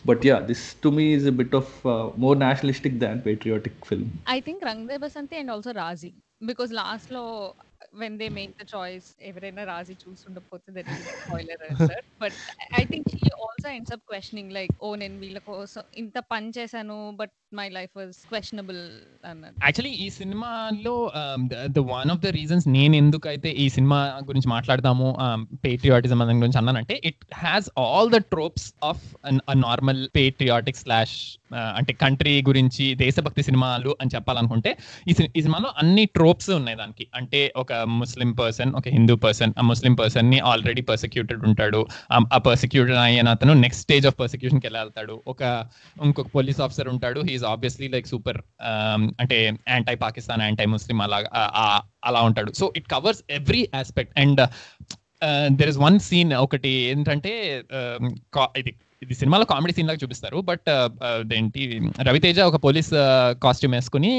[0.10, 4.08] but yeah this to me is a bit of uh, more nationalistic than patriotic film
[4.36, 6.12] I think Rang De Basanti and also Raazi
[6.52, 7.24] because last లో
[7.93, 12.37] when they make the choice ఎవరైనా Raazi చూస్తుండకపోతే that is spoiler sir but
[12.73, 16.99] I think he also ends up questioning like oh నేను వీళ్ళ కోసం ఇంత పని చేశాను
[17.17, 18.91] but my life was questionable
[19.27, 19.55] అన్నది.
[19.63, 21.13] Actually ఈ సినిమాలో
[21.67, 25.17] the one of the reasons నేను ఎందుకైతే ఈ సినిమా గురించి మాట్లాడతాము
[25.65, 29.03] పేట్రియాటిజం um, అనే గురించి అన్నానంటే it has all the tropes of
[29.57, 31.17] normal patriotic slash
[31.55, 37.07] అంటే కంట్రీ గురించి దేశభక్తి సినిమాలు అని చెప్పాలనుకుంటే ఈ ఈ సినిమాలో అన్ని ట్రోప్స్ ఉన్నాయి దానికి.
[37.15, 41.87] అంటే ఒక ముస్లిం పర్సన్ ఒక హిందూ పర్సన్ ఆ ముస్లిం పర్సన్ని ఆల్రెడీ పర్సిక్యూటెడ్ ఉంటాడు.
[42.13, 45.43] Um, ఆ- పర్సిక్యూటెడ్ అయిన అతను నెక్స్ట్ స్టేజ్ ఆఫ్ పర్సిక్యూషన్కి వెళ్తాడు ఒక
[46.05, 48.41] ఇంకొక పోలీస్ ఆఫీసర్ ఉంటాడు ఈజ్ ఆబ్వియస్లీ లైక్ సూపర్
[49.21, 51.21] అంటే యాంటై పాకిస్తాన్ యాంటై ముస్లిం అలా
[52.05, 52.53] అలా ఉంటాడు.
[52.53, 54.43] So it covers every aspect and
[55.61, 57.33] there is one scene ఒకటి ఏంటంటే
[58.57, 58.73] ఇది
[59.05, 60.39] ఇది సినిమాలో కామెడీ సీన్ లాగా చూపిస్తారు.
[60.49, 60.67] బట్
[61.11, 61.61] అదేంటి
[62.09, 62.91] రవితేజ ఒక పోలీస్
[63.45, 64.11] కాస్ట్యూమ్ వేసుకుని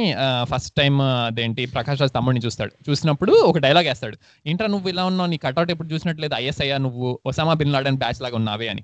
[0.51, 2.71] ఫస్ట్ టైం అదేంటి ప్రకాష్ రాజ్ తమ్ముడిని చూస్తాడు.
[2.87, 4.17] చూసినప్పుడు ఒక డైలాగ్ వేస్తాడు.
[4.49, 5.29] ఏంట్రా నువ్వు ఇలా ఉన్నావు?
[5.33, 6.33] నీ కట్అవుట్ ఎప్పుడు చూసినట్లేదు?
[6.39, 8.83] ఐఎస్ అయ్యా నువ్వు ఒసామా బిన్ లాడన్ బ్యాచ్ లాగా ఉన్నావే అని.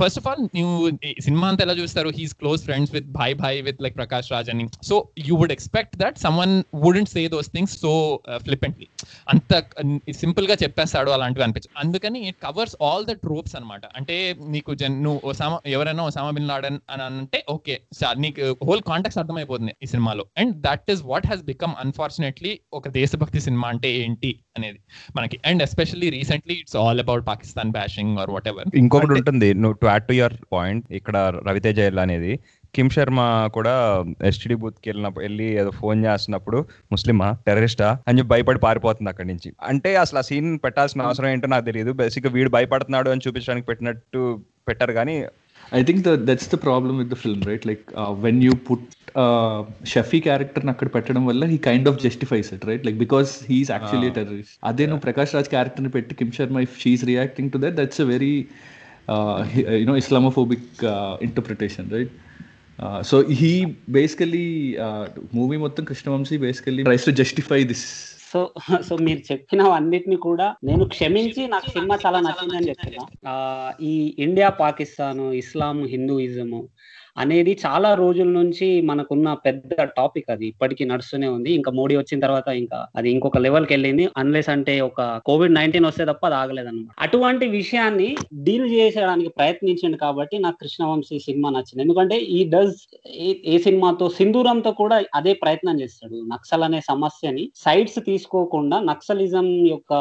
[0.00, 2.10] ఫస్ట్ ఆఫ్ ఆల్ నువ్వు ఈ సినిమా అంతా ఎలా చూస్తారు?
[2.18, 4.66] He's close friends with bhai bhai with like Prakash Raj అని.
[4.90, 6.56] So you would expect that someone
[6.86, 7.94] wouldn't say those things so
[8.48, 8.88] flippantly
[9.34, 9.62] అంత
[10.22, 11.72] సింపుల్గా చెప్పేస్తాడు అలాంటివి అనిపించు.
[11.84, 14.18] అందుకని it covers all the tropes అనమాట అంటే
[14.56, 17.74] నీకు జన్ నువ్వు ఒసామా ఎవరైనా ఒసామా బిన్ లాడన్ అని అంటే ఓకే
[18.24, 20.24] నీకు హోల్ కాంటాక్ట్ అర్థమైపోతుంది ఈ సినిమాలో.
[20.40, 24.78] And that is what has become unfortunately ఒక దేశభక్తి సినిమా అంటే ఏంటి అనేది
[25.16, 25.36] మనకి.
[25.48, 30.06] And especially recently it's all about Pakistan bashing or whatever ఇంకొకటి ఉంటుంది నువ్వు to add
[30.10, 31.16] to your point ఇక్కడ
[31.50, 32.32] రవితేజ అనేది
[32.74, 33.20] కిమ్ శర్మ
[33.56, 33.74] కూడా
[34.30, 36.58] ఎస్టీడీ బూత్కి వెళ్ళినప్పుడు వెళ్ళి ఏదో ఫోన్ చేస్తున్నప్పుడు
[36.94, 39.48] ముస్లిమా టెర్రరిస్టా అని చెప్పి భయపడి పారిపోతుంది అక్కడి నుంచి.
[39.70, 44.22] అంటే అసలు ఆ సీన్ పెట్టాల్సిన అవసరం ఏంటో నాకు తెలియదు బేసిక్ వీడు భయపడుతున్నాడు అని చూపించడానికి పెట్టినట్టు
[44.68, 45.16] పెట్టారు కానీ
[45.72, 47.84] I think that's the problem with the film right like
[48.26, 48.86] when you put
[49.92, 54.10] Shafi క్యారెక్టర్ని అక్కడ పెట్టడం వల్ల he kind of justifies it right like because he's actually
[54.10, 58.00] terrorist అదే నువ్వు ప్రకాష్ రాజ్ క్యారెక్టర్ని పెట్టి Kim Sharma if she is reacting to that that's
[58.00, 58.34] a very
[59.82, 60.70] you know Islamophobic
[61.22, 62.14] interpretation right
[63.10, 63.52] so he
[63.90, 64.46] basically
[65.34, 67.86] movie మొత్తం Krishna Vamsi basically tries to justify this
[68.36, 68.40] so
[68.82, 73.04] so మీరు చెప్పినవన్నిటిని కూడా నేను క్షమించి నాకు సినిమా చాలా నచ్చిందని చెప్తున్నా.
[73.28, 73.34] ఆ,
[73.82, 76.60] ఈ ఇండియా పాకిస్తాన్ ఇస్లాం హిందూయిజము
[77.16, 80.46] అనేది చాలా రోజుల నుంచి మనకున్న పెద్ద టాపిక్ అది.
[80.46, 81.50] ఇప్పటికీ నడుస్తూనే ఉంది.
[81.52, 84.08] ఇంకా మోడీ వచ్చిన తర్వాత ఇంకా అది ఇంకొక లెవెల్కి వెళ్ళింది.
[84.16, 86.94] అన్లెస్ అంటే ఒక కోవిడ్ నైన్టీన్ వస్తే తప్ప అది ఆగలేదన్నమాట.
[86.98, 88.08] అటువంటి విషయాన్ని
[88.46, 91.82] డీల్ చేసేయడానికి ప్రయత్నించండి కాబట్టి నాకు కృష్ణవంశీ సినిమా నచ్చింది.
[91.82, 92.76] ఎందుకంటే ఈ డస్
[93.52, 96.16] ఏ సినిమాతో సింధూరంతో కూడా అదే ప్రయత్నం చేస్తాడు.
[96.34, 99.92] నక్సల్ అనే సమస్యని సైడ్స్ తీసుకోకుండా నక్సలిజం యొక్క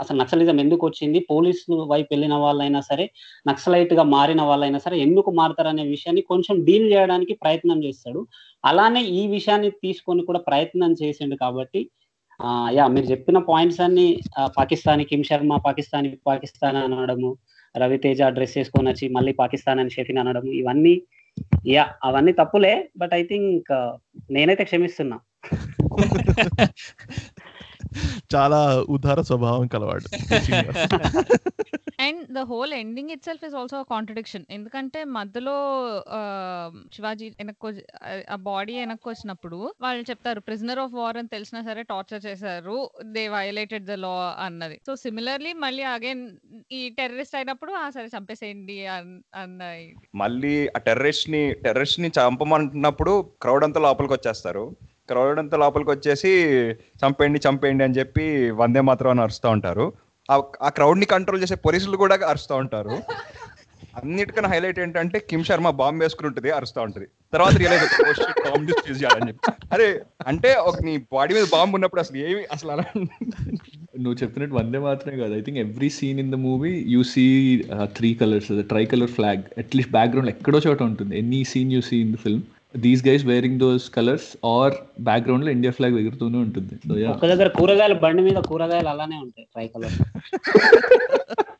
[0.00, 1.18] అసలు నక్సలిజం ఎందుకు వచ్చింది?
[1.30, 3.04] పోలీసులు వైపు వెళ్ళిన వాళ్ళైనా సరే
[3.48, 8.20] నక్సలైట్గా మారిన వాళ్ళైనా సరే ఎందుకు మారుతారనే విషయాన్ని కొంచెం డీల్ చేయడానికి ప్రయత్నం చేస్తాడు.
[8.64, 11.80] అలానే ఈ విషయాన్ని తీసుకొని కూడా ప్రయత్నం చేసిండు కాబట్టి
[12.70, 14.08] యా మీరు చెప్పిన పాయింట్స్ అన్ని
[14.58, 17.30] పాకిస్తాన్ కిమ్ శర్మ పాకిస్తాన్ పాకిస్తాన్ అనడము
[17.74, 20.94] రవితేజ డ్రెస్ వేసుకొని వచ్చి మళ్ళీ పాకిస్తాన్ అని షెఫిన్ అనడము ఇవన్నీ
[21.66, 23.72] యా అవన్నీ తప్పులే బట్ ఐ థింక్
[24.30, 25.18] నేనైతే క్షమిస్తున్నా.
[28.34, 30.16] చాలా ఉదార స్వభావం కలవాడు.
[32.00, 35.54] And the whole ending itself is also contradiction ఎందుకంటే మధ్యలో
[36.94, 37.82] శివాజీ వెనక్కి
[38.30, 42.90] ఆ బాడీ వెనక్కి వచ్చినప్పుడు వాళ్ళు చెప్తారు ప్రిజనర్ ఆఫ్ వార్ అని తెలిసినా సరే టార్చర్ చేశారు.
[43.04, 44.80] దే వయలేటెడ్ ద లా అన్నది.
[44.86, 46.30] సో సిమిలర్లీ మళ్ళీ అగైన్
[46.72, 49.90] ఈ టెర్రరిస్ట్ అయినప్పుడు ఆ సరే చంపేసేయండి అన్- అన్న.
[50.14, 54.76] మళ్ళీ ఆ టెర్రరిస్ట్ని టెర్రరిస్ట్ని చంపమంటున్నప్పుడు క్రౌడ్ అంతా లోపలికి వచ్చేస్తారు
[55.08, 56.28] క్రౌడ్ అంతా లోపలికి వచ్చేసి
[56.72, 59.92] చంపేయండి చంపేయండి అని చెప్పి వందే మాత్రం అని అరుస్తూ ఉంటారు.
[60.30, 62.90] ఆ- క్రౌడ్ని కంట్రోల్ చేసే పోలీసులు కూడా అరుస్తూ ఉంటారు.
[63.96, 67.06] అన్నిటికన్నా హైలైట్ ఏంటంటే కిమ్ శర్మ బాంబు వేసుకుని ఉంటుంది అరుస్తూ ఉంటుంది.
[67.32, 67.84] తర్వాత రియలైజ్
[68.50, 69.52] బాంబు యూజ్ చేయాలని చెప్పి.
[69.72, 72.84] అరే అంటే ఒక నీ బాడీ మీద బాంబు ఉన్నప్పుడు అసలు ఏమి అసలు అలా
[73.98, 75.34] నువ్వు చెప్పినట్టు వందే మాత్రమే కాదు.
[75.34, 80.30] I think every scene in the movie you see three colours tricolour flag at least background
[80.30, 81.18] ఎక్కడో చోట ఉంటుంది.
[81.18, 82.42] Any scene you see in the film
[82.76, 86.74] these guys wearing those colours or బ్యాక్గ్రౌండ్లో ఇండియా ఫ్లాగ్ ఎగురుతూనే ఉంటుంది.
[87.08, 89.96] ఒక దగ్గర కూరగాయల బండి మీద కూరగాయలు అలానే ఉంటాయి ట్రై కలర్.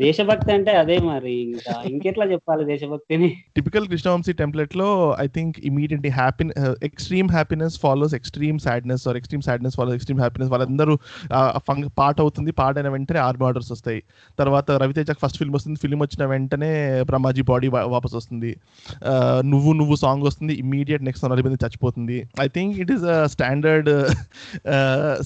[0.00, 1.34] దేశభక్తి అంటే అదే మరి.
[1.44, 3.28] ఇంకా ఇంకెట్లా చెప్పాలి దేశభక్తిని?
[3.58, 4.88] Typical Krishna Vamsi టెంప్లెట్లో
[5.24, 6.44] I think immediately happy
[6.88, 10.96] extreme happiness follows extreme sadness or extreme sadness follows extreme happiness వాళ్ళందరూ
[12.00, 12.52] పాట అవుతుంది.
[12.60, 14.02] పాట అయిన వెంటనే ఆర్మీ ఆర్డర్స్ వస్తాయి.
[14.40, 15.78] తర్వాత రవితేజ ఫస్ట్ ఫిల్మ్ వస్తుంది.
[15.84, 16.70] ఫిల్మ్ వచ్చిన వెంటనే
[17.12, 18.52] బ్రహ్మాజీ బాడీ వాపస్ వస్తుంది.
[19.52, 20.56] నువ్వు నువ్వు సాంగ్ వస్తుంది.
[20.64, 22.18] ఇమీడియట్ నెక్స్ట్ నలభై చచ్చిపోతుంది.
[22.46, 23.90] I think it is standard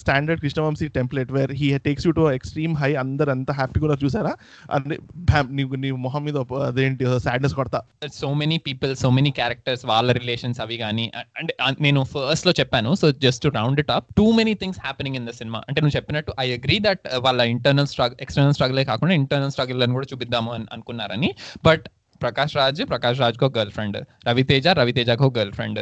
[0.05, 4.33] standard Krishna Vamsi template where he takes you to extreme high అందరు అంత హ్యాపీగా ఉన్నారు చూసారా?
[4.73, 4.97] అన్ని
[5.51, 7.83] నీకు నీ మొహం మీద అదేంటి సాడ్నెస్ కొడతా.
[8.13, 13.13] So many people so many characters వాళ్ళ రిలేషన్స్ అవి కానీ అంటే నేను ఫస్ట్లో చెప్పాను so
[13.13, 16.53] just round it up too many things happening in the cinema అంటే నువ్వు చెప్పినట్టు ఐ
[16.53, 21.35] అగ్రీ దట్ వాళ్ళ ఇంటర్నల్ స్ట్రగ్ ఎక్స్టర్నల్ స్ట్రగులే కాకుండా ఇంటర్నల్ స్ట్రగుల్ అని కూడా చూపిద్దాము అని అనుకున్నారని.
[21.67, 21.87] బట్
[22.23, 23.99] ప్రకాష్ రాజ్ ప్రకాష్ రాజ్ కో గర్ల్ ఫ్రెండ్
[24.29, 25.81] రవితేజ రవితేజ కో గర్ల్ ఫ్రెండ్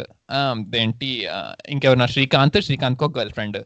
[0.76, 1.10] ఏంటి
[1.68, 2.06] ఇంకెవరన్నా?
[2.06, 3.58] శ్రీకాంత్ శ్రీకాంత్ కో girlfriend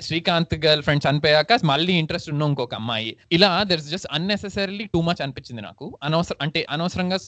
[0.00, 3.10] Srikanth girl friend చనిపోయాక మళ్ళీ ఇంట్రెస్ట్ ఉన్న ఇంకొక అమ్మాయి.
[3.32, 5.86] ఇలా there just unnecessarily too much అనిపించింది నాకు.
[6.02, 7.18] అనవసరం అంటే అనవసరంగా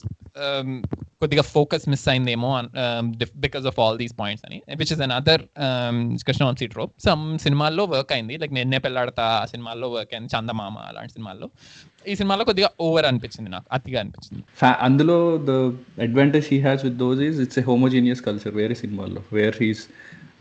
[1.21, 2.49] కొద్దిగా focus miss అయిందేమో
[3.45, 4.57] because of all these points అని.
[4.77, 5.43] Which is another
[6.27, 8.35] Krishna Vamsi trope some సినిమాల్లో వర్క్ అయింది.
[8.37, 10.29] లైక్ నిన్నే పెళ్ళాడతా సినిమాల్లో వర్క్ అయింది.
[10.35, 11.49] చందమామ అలాంటి సినిమాల్లో
[12.11, 14.43] ఈ సినిమాలో కొద్దిగా ఓవర్ అనిపించింది నాకు అతిగా అనిపించింది.
[14.87, 15.17] అందులో
[15.49, 15.51] the
[16.07, 19.83] advantage he has with those is it's a homogeneous culture వేరే సినిమాల్లో where he's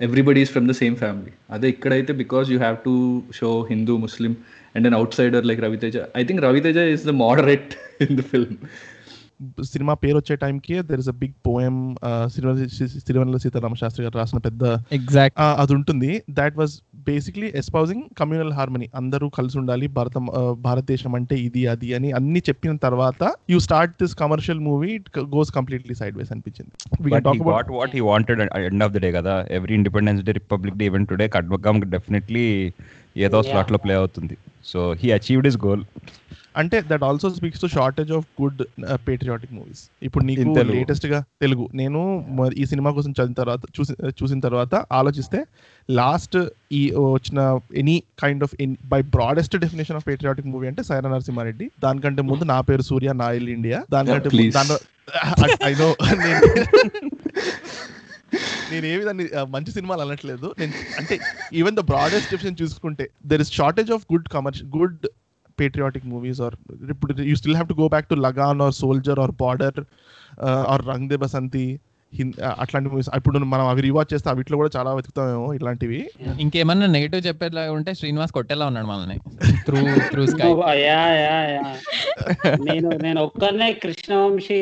[0.01, 2.95] everybody is from the same family అదే ఇక్కడైతే because you have to
[3.41, 4.33] show Hindu Muslim
[4.77, 8.57] and an outsider like Ravi Teja I think Ravi Teja Teja the moderate in the film.
[9.71, 11.77] Cinema పేరు వచ్చే టైంకి there is a big poem
[13.07, 14.63] Sirivennela Seetharama Sastry garu రాసిన పెద్ద
[14.99, 16.11] exact అది ఉంటుంది.
[16.39, 16.75] That was
[17.09, 19.87] basically espousing communal harmony అందరూ కలిసి ఉండాలి.
[19.99, 20.19] భారత
[20.67, 25.53] భారతదేశం అంటే ఇది అది అని అన్ని చెప్పిన తర్వాత you start this commercial movie it goes
[25.59, 26.71] completely sideways అనిపించింది
[27.51, 29.37] what what he wanted end of the day కదా.
[29.59, 32.47] Every independence day republic day event today Khadgam definitely
[33.27, 33.41] ఏదో.
[33.49, 34.37] స్లాట్లో ప్లే అవుతుంది.
[34.71, 35.85] So he achieved is goal
[36.57, 38.63] అంటే that also speaks to shortage of good
[39.09, 40.55] patriotic movies ఇప్పుడు నీకు.
[40.73, 41.65] లేటెస్ట్గా తెలుగు.
[41.75, 42.01] నేను
[42.57, 45.41] ఈ సినిమా కోసం చదివిన తర్వాత చూసి చూసిన తర్వాత ఆలోచిస్తే
[45.91, 46.37] లాస్ట్
[46.73, 46.83] ఈ
[47.15, 47.41] వచ్చిన
[47.83, 48.55] any kind of
[48.93, 51.69] by broadest definition of patriotic movie అంటే సైరా నరసింహారెడ్డి.
[51.83, 53.81] దానికంటే ముందు నా పేరు సూర్య నా ఇల్లు ఇండియా.
[53.93, 54.55] దానికంటే Yeah, please.
[54.59, 55.89] దాని ఐ నో
[58.73, 60.49] నేనేమి దాన్ని మంచి సినిమాలు అనట్లేదు.
[60.59, 61.15] నేను అంటే
[61.53, 65.07] ఈవెన్ ద బ్రాడెస్ట్ డెఫినేషన్ చూసుకుంటే there is shortage of good commercial good
[65.57, 66.53] patriotic movies or
[67.17, 69.73] you still have to go back to Lagan or Soldier or Border
[70.39, 71.81] uh, or Rang De Basanti.
[72.63, 76.01] అట్లాంటి movies ఇప్పుడు మనం అవి rewatch చేస్తే వీటిలో కూడా చాలా వెతుకుతామేమో ఇట్లాంటివి.
[76.45, 79.17] ఇంకేమన్నా నెగిటివ్ చెప్పేలా ఉంటే శ్రీనివాస్ కొట్టేలా ఉన్నాడు మనల్ని.
[79.67, 79.81] త్రూ
[80.13, 80.51] త్రూ స్కై
[82.69, 84.59] నేను నేను ఒక్కనే కృష్ణవంశీ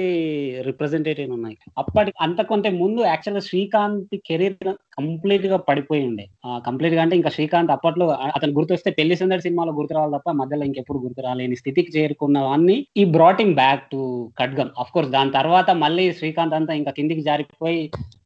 [0.68, 4.56] రిప్రజెంటేటివ్ ఉన్నాయి అప్పటి అంతకంటే ముందు యాక్చువల్ శ్రీకాంత్ కెరీర్
[4.98, 6.24] కంప్లీట్గా పడిపోయి ఉండే.
[6.66, 10.98] కంప్లీట్గా అంటే ఇంకా శ్రీకాంత్ అప్పట్లో అతను గుర్తొస్తే పెళ్ళి సందడి సినిమాలో గుర్తు రావాలి తప్ప మధ్యలో ఇంకెప్పుడు
[11.04, 14.00] గుర్తు రాలేని స్థితికి చేరుకున్న వాన్ని ఈ బ్రాటింగ్ back to
[14.40, 17.80] Khadgam of course దాని తర్వాత మళ్ళీ శ్రీకాంత్ అంతా ఇంకా కిందికి జారిపోయి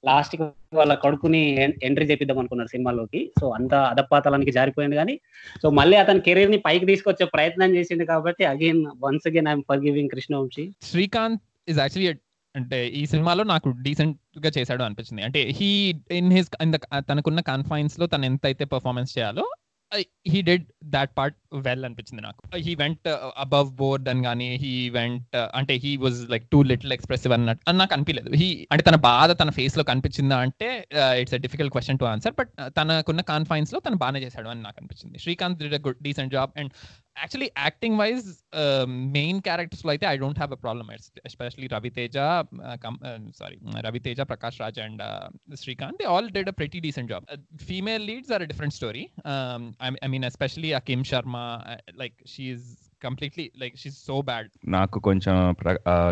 [0.06, 0.42] లాస్ట్కి
[0.78, 1.40] వాళ్ళ కొడుకుని
[1.88, 3.20] ఎంట్రీ చేపిద్దాం అనుకున్నారు సినిమాలోకి.
[3.40, 5.14] సో అంత అదపాతలానికి జారిపోయింది కానీ
[5.62, 10.12] సో మళ్ళీ అతని కెరీర్ని పైకి తీసుకొచ్చే ప్రయత్నం చేసింది కాబట్టి again once again I'm for giving
[10.14, 10.64] Krishna Vamsi.
[10.90, 12.12] Srikanth is actually
[12.54, 15.22] అంటే ఈ సినిమాలో నాకు డీసెంట్గా చేశాడు అనిపించింది.
[15.22, 15.70] అంటే హీ
[16.20, 16.50] ఇన్ హిస్
[17.10, 19.44] తనకున్న కాన్ఫైన్స్లో తను ఎంత అయితే పర్ఫార్మెన్స్ చేయాలో
[20.28, 22.56] he did that part well అనిపించింది నాకు.
[22.56, 27.32] హీ వెంట్ అబవ్ బోర్డ్ అని కానీ హీ వెంట్ అంటే he was like too little expressive
[27.32, 27.64] అన్నట్టు.
[27.68, 30.88] అని నాకు అనిపించలేదు హీ అంటే తన బాధ తన ఫేస్లో కనిపించిందా అంటే
[31.20, 35.18] it's a difficult question to answer but తనకున్న కాన్ఫైన్స్లో తను బాగానే చేశాడు అని నాకు అనిపించింది.
[35.18, 36.72] Srikanth did a good decent job and
[37.16, 40.90] actually acting wise uh, main characters like that i don't have a problem
[41.24, 45.28] especially ravi teja uh, uh, sorry uh, ravi teja prakash raj and uh,
[45.62, 49.12] srikant they all did a pretty decent job uh, female leads are a different story
[49.24, 52.85] um, I, I, mean especially akim sharma uh, like she's.
[53.04, 54.48] Completely like she so bad.
[54.74, 55.34] నాకు కొంచెం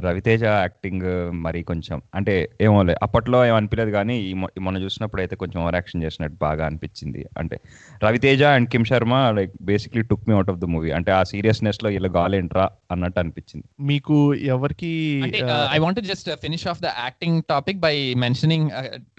[0.06, 1.06] Raviteja acting
[1.44, 2.34] మరి కొంచెం అంటే
[2.66, 4.16] ఏమోలే అప్పట్లో ఏం అనిపించలేదు కానీ
[4.64, 7.22] మొన్న చూసినప్పుడు అయితే కొంచెం ఓవర్ యాక్షన్ చేసినట్టు బాగా అనిపించింది.
[7.42, 7.58] అంటే
[8.04, 10.90] Ravi Teja and Kim Sharma like basically took me out of the movie.
[10.98, 13.66] అంటే ఆ సీరియస్నెస్లో ఇలా గాలేంట్రా అన్నట్టు అనిపించింది.
[13.92, 14.18] మీకు
[14.56, 14.92] ఎవరికి
[15.28, 15.40] అంటే
[15.76, 17.94] I want just finish off the acting topic by
[18.26, 18.68] mentioning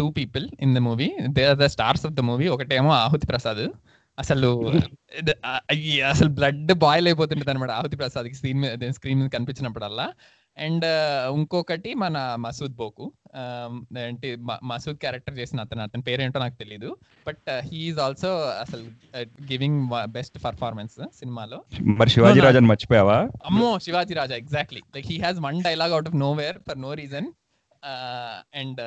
[0.01, 3.65] two people in the movie they are the stars of the movie ఒకటేమో ఆహుతి ప్రసాద్.
[4.17, 4.49] అసలు
[6.11, 10.13] అసలు బ్లడ్ బాయిల్ అయిపోతుంటది అనమాట ఆహుతి ప్రసాద్ స్క్రీన్ మీద స్క్రీన్ మీద కనిపించినప్పుడల్లా.
[10.57, 10.85] అండ్
[11.35, 13.05] ఇంకొకటి మన మసూద్ బోకు.
[14.05, 16.97] అంటే మసూద్ క్యారెక్టర్ చేసిన అతను అతని పేరేంటో నాకు తెలియదు
[17.27, 18.83] బట్ హీఈస్ ఆల్సో అసలు
[19.51, 21.59] గివింగ్ బెస్ట్ పర్ఫార్మెన్స్ సినిమాలో.
[21.97, 23.17] మరి శివాజీ రాజన్ మర్చిపోయావా?
[23.45, 27.27] అమ్మో Shivaji Raja exactly like he has one dialogue out of nowhere for no reason
[28.53, 28.81] and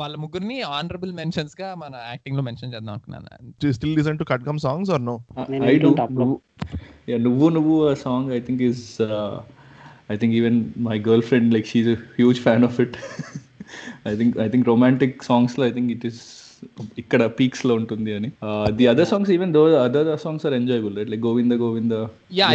[0.00, 3.28] వాళ్ళ ముగ్గురిని ఆనరబుల్ మెన్షన్స్గా మన యాక్టింగ్లో మెన్షన్ చేద్దాం అనుకున్నాను.
[3.76, 5.16] Still listen to Khadgam songs are no
[7.24, 9.34] Nuvu Nuvu a song I think is uh,
[10.12, 10.54] I think even
[10.88, 12.94] my girlfriend like she's a huge fan of it.
[14.10, 16.18] I think I think romantic songs లో I think it is
[17.00, 18.28] ఇక్కడ పీక్స్లో ఉంటుంది అని
[18.76, 21.94] the other songs even though other songs are enjoyable right like Govinda Govinda
[22.38, 22.46] yeah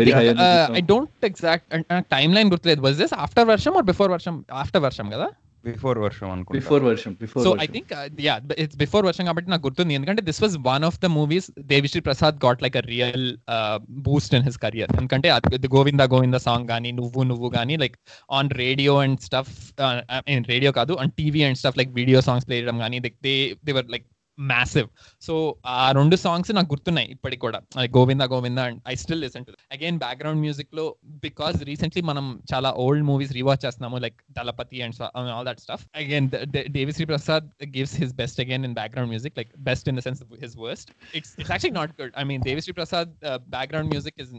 [0.77, 0.81] I.
[0.91, 1.67] Don't exact
[2.37, 2.81] timeline గుర్తులేదు.
[2.87, 5.27] Was this after Varsham or before Varsham after Varsham కదా?
[5.67, 6.57] Before Varsham అనుకుంటా.
[6.59, 7.91] Before Varsham before so I think
[8.27, 9.95] yeah it's before Varsham కాబట్టి నాకు గుర్తుంది.
[9.99, 13.27] ఎందుకంటే this was one of the movies Devi Sri Prasad got like a real
[14.09, 15.29] boost in his career ఎందుకంటే
[15.77, 17.97] Govinda Govinda song కానీ నువ్వు నువ్వు కానీ like
[18.39, 19.53] on radio and stuff
[20.53, 23.35] radio కాదు on TV and stuff like video songs play చేయడం కానీ they
[23.69, 24.87] they were like massive
[25.21, 25.33] so
[25.75, 27.59] ఆ రెండు సాంగ్స్ నాకు గుర్తున్నాయి ఇప్పటికి కూడా.
[27.95, 30.85] Govinda Govinda and I still listen to again background మ్యూజిక్లో
[31.25, 34.97] బికాస్ రీసెంట్లీ మనం చాలా ఓల్డ్ మూవీస్ రీవాచ్ చేస్తున్నాము like Thalapathi and
[35.35, 36.29] all that stuff again
[36.77, 40.57] Devi Sri Prasad gives his best again in background music like best in the sense his
[40.65, 43.11] worst it's it's actually not good I mean Devi Sri Prasad
[43.55, 44.33] background music is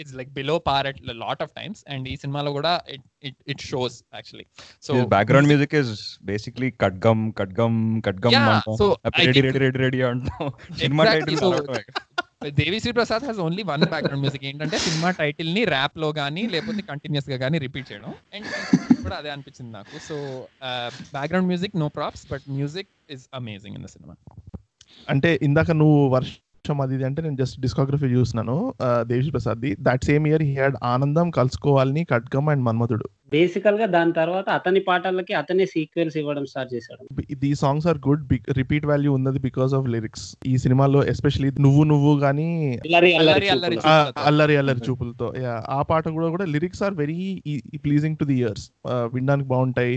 [0.00, 2.74] it's like below par at lot of times and ఈ సినిమాలో కూడా
[3.28, 4.46] it it shows actually
[4.84, 5.92] so background music is
[6.24, 6.70] basically
[8.34, 11.40] Yeah, అంటాం so I ready ready ready ready అంటాం cinema title
[12.52, 17.58] Devi Sri Prasad has only one background music ఏంటంటే cinema టైటిల్ని ర్యాప్లో గానీ లేకపోతే కంటిన్యూస్గా గానీ
[17.58, 18.10] రిపీట్ చేయడం.
[18.34, 18.46] అండ్
[19.04, 19.98] కూడా అదే అనిపించింది నాకు.
[20.08, 20.16] So
[21.12, 24.14] background music no props but music is amazing in the cinema
[25.10, 30.04] అంటే ఇందాక నువ్వు వర్షం అది ఇది అంటే నేను జస్ట్ డిస్కోగ్రఫీ చూసినాను Devi Prasad the that
[30.04, 35.64] same year he had Anandam Kalusukovalani Khadgam and మన్మధుడు బేసికల్గా దాని తర్వాత అతని పాటలకి అతనే
[35.74, 37.02] సీక్వెల్స్ ఇవ్వడం స్టార్ట్ చేశాడు.
[37.44, 38.24] These songs are good
[38.58, 40.24] repeat value ఉన్నది బికాస్ ఆఫ్ లిరిక్స్.
[40.46, 42.48] ఈ సినిమాలో ఎస్పెషల్లీ నువ్వు నువ్వు గానీ
[42.84, 44.22] అల్లరి అల్లరి చూపులతో.
[44.28, 45.28] అల్లరి అల్లరి చూపులతో.
[45.44, 47.18] యా ఆ పాట కూడా కూడా lyrics are very
[47.84, 48.64] pleasing to the ears
[49.14, 49.94] వినడానికి బాగుంటాయి.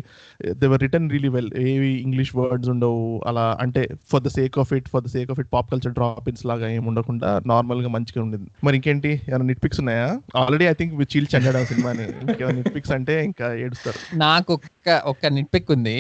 [0.64, 3.04] They were written really well ఏవి ఇంగ్లీష్ వర్డ్స్ ఉండవు.
[3.28, 6.30] అలా అంటే for the sake of it for the sake of it pop culture drop
[6.30, 8.50] ins లాగా ఏమి ఉండకుండా నార్మల్గా మంచిగా ఉండేది.
[8.64, 9.14] మరి ఇంకేంటి?
[9.30, 10.10] ఏమైనా నిట్ పిక్స్ ఉన్నాయా?
[10.36, 12.08] ఆల్రెడీ ఐ థింక్ చీల్ చెండాడు ఆ సినిమాని.
[12.26, 14.00] ఇంకేమైనా నిట్ పిక్స్ అంటే ఇంకా ఏడుస్తారు.
[14.18, 14.54] నాకు
[14.88, 15.96] ఒక్క ఒక్క నిట్పిక్ ఉంది.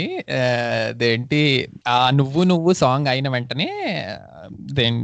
[0.90, 1.40] అదేంటి?
[1.88, 3.68] ఆ నువ్వు నువ్వు సాంగ్ అయిన వెంటనే
[4.78, 5.00] దేన్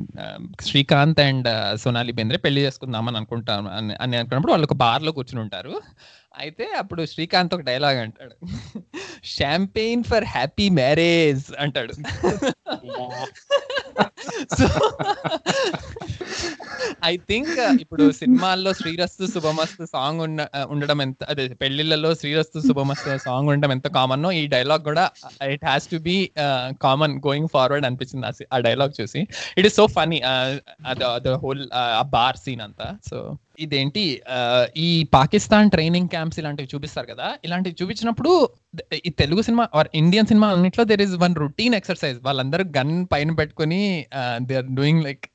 [0.68, 1.50] శ్రీకాంత్ అండ్
[1.82, 5.74] సోనాలి బెంద్రే పెళ్ళి చేసుకుందామని అనుకుంటాను అని అని అనుకున్నప్పుడు వాళ్ళు ఒక బార్లో కూర్చుని ఉంటారు.
[6.38, 8.36] అయితే అప్పుడు శ్రీకాంత్ ఒక డైలాగ్ అంటాడు.
[9.36, 11.94] షాంపెయిన్ ఫర్ హ్యాపీ మ్యారేజ్ అంటాడు.
[14.58, 14.68] సో
[17.06, 23.50] ఐ థింక్ ఇప్పుడు సినిమాల్లో శ్రీరస్తు శుభమస్తు సాంగ్ ఉన్న ఉండడం ఎంత అదే పెళ్ళిళ్ళలో శ్రీరస్తు శుభమస్తు సాంగ్
[23.50, 25.06] ఉండడం ఎంత కామన్నో ఈ డైలాగ్ కూడా
[25.54, 26.16] it has to be
[26.82, 29.22] common going forward అనిపించింది ఆ ఆ డైలాగ్ చూసి.
[29.58, 30.20] It is so funny
[31.28, 31.64] the whole
[32.00, 32.88] ఆ బార్ సీన్ అంతా.
[33.10, 33.18] సో
[33.60, 34.22] ఇదేంటి
[34.78, 38.50] ఈ పాకిస్తాన్ ట్రైనింగ్ క్యాంప్స్ ఇలాంటివి చూపిస్తారు కదా ఇలాంటివి చూపించినప్పుడు
[39.06, 43.32] ఈ Telugu cinema or Indian cinema అన్నిట్లో there is one routine exercise వాళ్ళందరూ గన్ పైన
[43.32, 44.06] పెట్టుకుని
[44.38, 45.26] they are doing like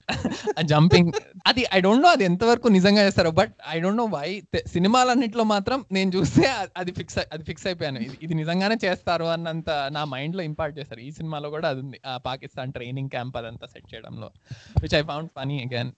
[0.62, 1.12] jumping
[1.46, 5.84] అది ఐ డోంట్ నో అది ఎంతవరకు నిజంగా చేస్తారో but I don't know why సినిమాలన్నిట్లో మాత్రం
[5.92, 7.98] నేను చూస్తే అది ఫిక్స్ అది ఫిక్స్ అయిపోయాను.
[7.98, 11.00] ఇది- నిజంగానే చేస్తారు అన్నంత నా మైండ్లో ఇంపార్ట్ చేస్తారు.
[11.00, 12.00] ఈ సినిమాలో కూడా అది ఉంది.
[12.06, 14.30] ఆ పాకిస్తాన్ ట్రైనింగ్ క్యాంప్ అదంతా సెట్ చేయడంలో
[14.82, 15.90] which I found funny again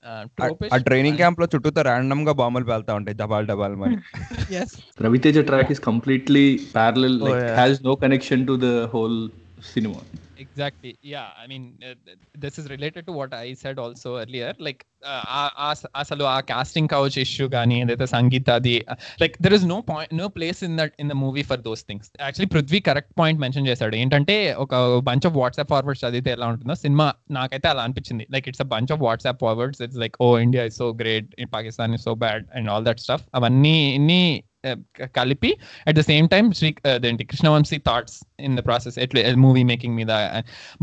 [0.72, 3.96] ఆ ట్రైనింగ్ క్యాంప్లో చుట్టూతో ర్యాండమ్ రాండమ్గా బాంబులు పేలుతా ఉంటాయి దబాల్ డబాల్ మరి.
[5.04, 6.44] Ravi Teja track is completely
[6.74, 7.18] parallel
[7.52, 9.18] has no connection to the whole
[9.60, 10.00] cinema.
[10.36, 10.96] exactly.
[11.02, 14.86] Yeah i mean uh, th- this is related to what i said also earlier like
[15.02, 18.84] uh, అసలు ఆ casting couch issue కానీ ఏదైతే సంగీత అది
[19.20, 22.10] like there is no point no place in that in the movie for those things
[22.20, 23.96] actually Prithvi correct point mention చేశాడు.
[23.96, 28.26] ఏంటంటే ఒక bunch of WhatsApp forwards చదివితే ఎలా ఉంటుందో సినిమా నాకైతే అలా అనిపించింది.
[28.30, 31.94] Like it's a bunch of WhatsApp forwards it's like oh India is so great Pakistan
[31.94, 34.74] is so bad and all that stuff అవన్నీ ఇన్ని Uh,
[35.16, 35.50] కలిపి
[35.88, 39.94] at the same time Sri uh, అదేంటి Krishna Vamsi thoughts in the process ఎట్లా movie making
[40.00, 40.12] మీద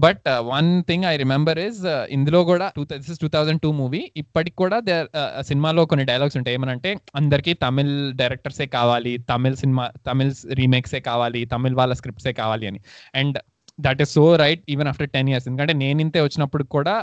[0.05, 1.81] but one thing I remember is
[2.17, 6.05] ఇందులో కూడా two this is two thousand two movie ఇప్పటికి కూడా దే uh, సినిమాలో కొన్ని
[6.11, 6.57] డైలాగ్స్ ఉంటాయి.
[6.59, 12.81] ఏమనంటే అందరికీ తమిళ్ డైరెక్టర్సే కావాలి తమిళ్ సినిమా తమిళ్ రీమేక్సే కావాలి తమిళ్ వాళ్ళ స్క్రిప్ట్సే కావాలి అని.
[13.13, 13.37] And
[13.79, 16.95] that is so right even after ten years ఎందుకంటే నేను ఇంతే వచ్చినప్పుడు కూడా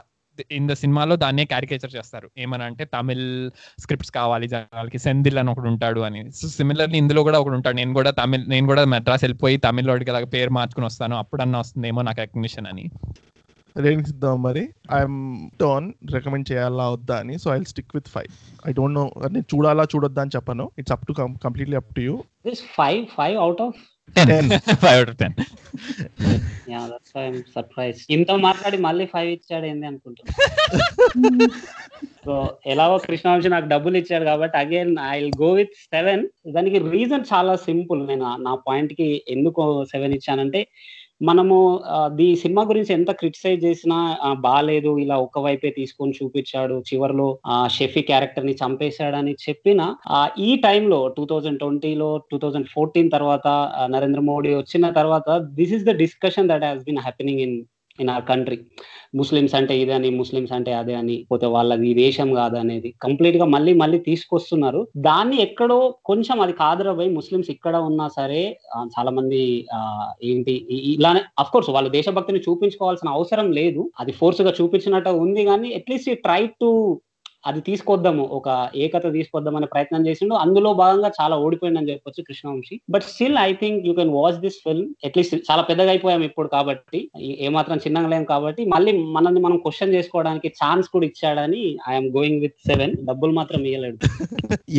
[0.51, 2.31] ఇన్ ద సినిమాలో దాన్నే క్యారికేచర్ చేస్తారు.
[2.39, 6.33] ఏమనంటే తమిళ్ స్క్రిప్ట్స్ కావాలి జనాలకి సెందిల్ అని ఒకడు ఉంటాడు అని.
[6.33, 7.77] సో సిమిలర్లీ ఇందులో కూడా ఒకడు ఉంటాడు.
[7.77, 11.17] నేను కూడా తమిళ్ నేను కూడా మెడ్రాస్ వెళ్ళిపోయి తమిళ్ వాడికి అలాగ పేరు మార్చుకుని వస్తాను.
[11.17, 12.91] అప్పుడన్నా వస్తుందేమో నాకు రెకగ్నిషన్ అని.
[13.89, 14.69] ఇద్దాం మరి.
[14.95, 17.39] ఐఎమ్ టర్న్ రికమెండ్ చేయాలా వద్దా అని.
[17.39, 18.69] So I stick with five.
[18.69, 20.71] I don't know నేను చూడాలా చూడొద్దా అని చెప్పను.
[20.79, 22.25] It's up to completely up to you.
[22.55, 25.35] Five five out of ten five out ten
[27.55, 30.33] surprise ఇంత మాట్లాడి మళ్ళీ ఫైవ్ ఇచ్చాడు ఏంది అనుకుంటున్నా.
[32.25, 37.25] సో ఎలాగో కృష్ణవంశీ నాకు డబ్బులు ఇచ్చాడు కాబట్టి again I will go with seven దానికి రీజన్
[37.35, 40.69] చాలా సింపుల్ నేను నా పాయింట్కి ఎందుకు సెవెన్ ఇచ్చానంటే
[41.21, 41.57] మనము
[42.15, 43.99] ది ఈ సినిమా గురించి ఎంత క్రిటిసైజ్ చేసినా
[44.39, 50.51] బాగాలేదు బాలేదు ఇలా ఒక వైపే తీసుకొని చూపించాడు చివరిలో ఆ షెఫీ క్యారెక్టర్ని చంపేశాడని చెప్పిన ఆ, ఈ
[50.63, 53.47] టైంలో టూ థౌజండ్ ట్వంటీలో టూ థౌజండ్ ఫోర్టీన్ తర్వాత
[53.91, 57.57] నరేంద్ర మోడీ వచ్చిన తర్వాత this is the discussion that has been happening in
[57.99, 58.57] in our country.
[59.15, 63.73] Muslims అంటే ఇదని ముస్లిమ్స్ అంటే అదే అని పోతే వాళ్ళది ఈ దేశం కాదు అనేది కంప్లీట్గా మళ్ళీ
[63.75, 64.81] మళ్ళీ తీసుకొస్తున్నారు.
[65.01, 68.43] దాన్ని ఎక్కడో కొంచెం అది కాదురా ముస్లిమ్స్ ఇక్కడ ఉన్నా సరే
[68.95, 69.41] చాలా మంది
[69.75, 69.79] ఆ,
[70.23, 70.55] ఏంటి
[70.95, 73.91] ఇలానే అఫ్ కోర్స్ వాళ్ళ దేశభక్తిని చూపించుకోవాల్సిన అవసరం లేదు.
[74.01, 76.71] అది ఫోర్స్గా చూపించినట్టు ఉంది కానీ అట్లీస్ట్ ట్రై టు
[77.51, 78.49] అది తీసుకొద్దాము ఒక
[78.85, 80.35] ఏకత తీసుకొద్దాం అనే ప్రయత్నం చేసిండు.
[80.45, 82.77] అందులో భాగంగా చాలా ఓడిపోయిందని చెప్పొచ్చు Krishna Vamsi.
[82.95, 87.01] But still I think you can watch this film at least చాలా పెద్దగా అయిపోయాం ఇప్పుడు కాబట్టి
[87.49, 88.65] ఏమాత్రం చిన్నగా లేం కాబట్టి.
[88.75, 91.63] మళ్ళీ మనల్ని మనం క్వశ్చన్ చేసుకోవడానికి ఛాన్స్ కూడా ఇచ్చాడని
[91.95, 93.99] ఐఎమ్ గోయింగ్ విత్ సెవెన్ డబ్బులు మాత్రం ఇవ్వలేడు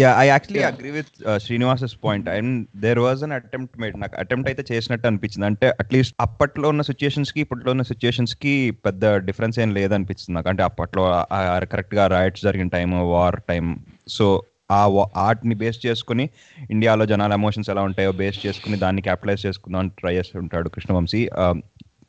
[0.01, 0.73] yeah I actually Yeah.
[0.73, 1.12] Agree with
[1.45, 5.47] Srinivas's point and there was an attempt made నాకు అటెంప్ట్ అయితే చేసినట్టు అనిపించింది.
[5.49, 8.54] అంటే అట్లీస్ట్ అప్పట్లో ఉన్న సిచ్యుయేషన్స్కి ఇప్పట్లో ఉన్న సిచ్యుయేషన్స్కి
[8.87, 10.50] పెద్ద డిఫరెన్స్ ఏం లేదనిపిస్తుంది నాకు.
[10.54, 11.04] అంటే అప్పట్లో
[11.73, 13.77] కరెక్ట్గా రైట్స్ జరిగిన టైం వార్ టైం
[14.08, 16.29] సో ఆ ఆర్ట్ని బేస్ చేసుకుని
[16.69, 21.29] ఇండియాలో జనాల ఎమోషన్స్ ఎలా ఉంటాయో బేస్ చేసుకుని దాన్ని క్యాపిటలైజ్ చేసుకుందాం ట్రై చేసి ఉంటాడు Krishna Vamsi.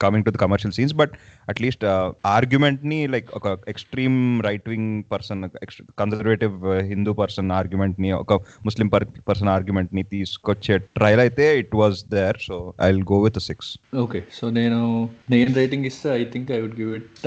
[0.00, 1.10] Coming to the commercial scenes but
[1.48, 1.84] at least
[2.26, 5.48] ఆర్గ్యుమెంట్ని like ఒక extreme right wing person
[5.98, 8.32] conservative Hindu person ఆర్గ్యుమెంట్ని ఒక
[8.64, 8.88] ముస్లిం
[9.28, 14.24] పర్సన్ ఆర్గ్యుమెంట్ని తీసుకొచ్చే ట్రయల్ అయితే it was there so I will go with six okay
[14.32, 17.26] so నేను నేను rating ఇస్తే I think I would give it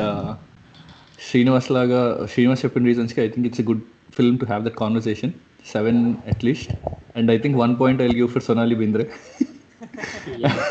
[1.19, 5.39] Srinivas Laga, Srinivas Chapin reasons, I think it's a good film to have that conversation.
[5.63, 6.71] Seven at least.
[7.15, 9.11] And I think one point I'll give for Sonali Bindra.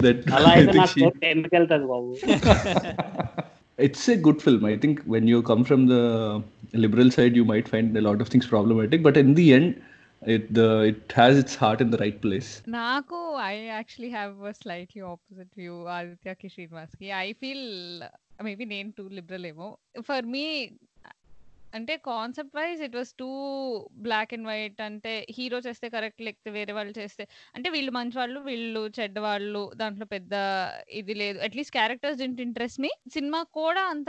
[0.00, 1.10] that Alla I think she...
[3.78, 4.64] it's a good film.
[4.64, 6.42] I think when you come from the
[6.72, 9.02] liberal side, you might find a lot of things problematic.
[9.04, 9.80] But in the end,
[10.26, 12.62] it the it has its heart in the right place.
[12.66, 16.90] Nako, I actually have a slightly opposite view, Aditya Ki Srinivas.
[17.12, 18.02] I feel
[18.42, 19.78] maybe నేను too liberal ఏమో.
[20.00, 20.70] For me
[21.72, 23.28] అంటే concept wise it was too
[23.92, 28.40] black and white అంటే hero చేస్తే correct లేకపోతే వేరే వాళ్ళు చేస్తే అంటే వీళ్ళు మంచి వాళ్ళు
[28.40, 30.32] వీళ్ళు చెడ్డ వాళ్ళు దాంట్లో పెద్ద
[30.90, 31.38] ఇది లేదు.
[31.38, 34.06] At least characters didn't interest me cinema కూడా అంత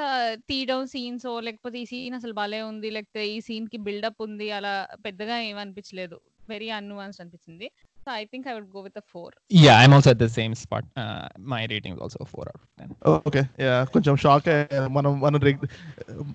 [0.48, 5.40] తీయడం సీన్స్ లేకపోతే ఈ సీన్ అసలు భలే ఉంది లేకపోతే ఈ సీన్కి బిల్డప్ ఉంది అలా పెద్దగా
[5.40, 7.72] ఏమనిపించలేదు వెరీ అన్నువాన్స్ అనిపించింది.
[8.06, 10.84] So I think I would go with four Yeah, I'm also at the same spot.
[11.00, 13.22] Uh, my rating is also 4 out of 10.
[13.28, 14.50] Okay yeah కొంచెం షాక్
[14.88, 15.40] మనం మనం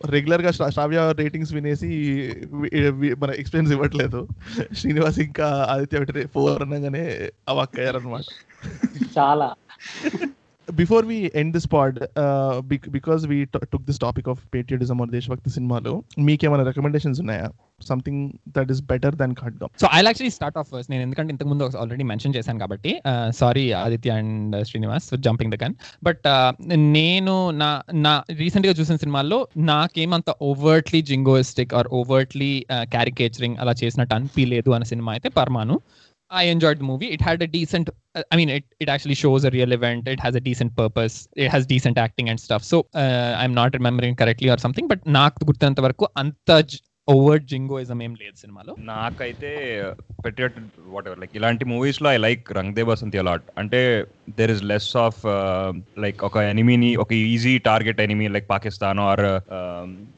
[0.06, 1.90] రెగ్యులర్గా శ్రా- శ్రావ్య రేటింగ్స్ వినేసి
[3.18, 4.28] మన ఎక్స్పీరియన్స్ ఇవ్వట్లేదు.
[4.76, 8.22] శ్రీనివాస్ ఇంకా ఆదిత్య ఫోర్ అనగానే అవాక్కయ్యారనమాట
[9.18, 9.54] చాలా.
[10.72, 11.96] Before we end this pod
[12.90, 17.48] because we took this topic of patriotism or దేశభక్తి సినిమాలో మీకేమైనా రికమెండేషన్స్ ఉన్నాయా?
[17.80, 21.48] Something that is better than Khadgam so I actually start off first నేను ఎందుకంటే ఇంతకు
[21.48, 23.00] ముందు ఆల్రెడీ మెన్షన్ చేశాను కాబట్టి
[23.30, 26.26] sorry Aditya and Srinivas jumping the gun but
[26.92, 32.52] నేను నా నా రీసెంట్గా చూసిన సినిమాల్లో నాకేమంత overtly jingoistic or overtly
[32.90, 35.76] caricaturing అలా చేసినట్టు అనిపించలేదు అనే సినిమా అయితే పర్మాను
[36.29, 37.11] I enjoyed the movie.
[37.11, 40.07] It had a decent, uh, I mean, it, it actually shows a real event.
[40.07, 41.27] It has a decent purpose.
[41.35, 42.63] It has decent acting and stuff.
[42.63, 46.65] So uh, I'm not remembering correctly or something, but నాకు గుర్తున్నంత వరకు అంత
[47.10, 49.50] ఓవర్డ్ జింగోయిజం ఏం లేదు సినిమాలో నాకైతే
[50.24, 50.56] patriot
[50.92, 53.80] whatever like ఇలాంటి మూవీస్లో I like Rang De Basanti a lot అంటే
[54.38, 55.20] there is less of
[56.04, 59.24] like ఒక ఎనిమీని ఒక easy target enemy like Pakistan or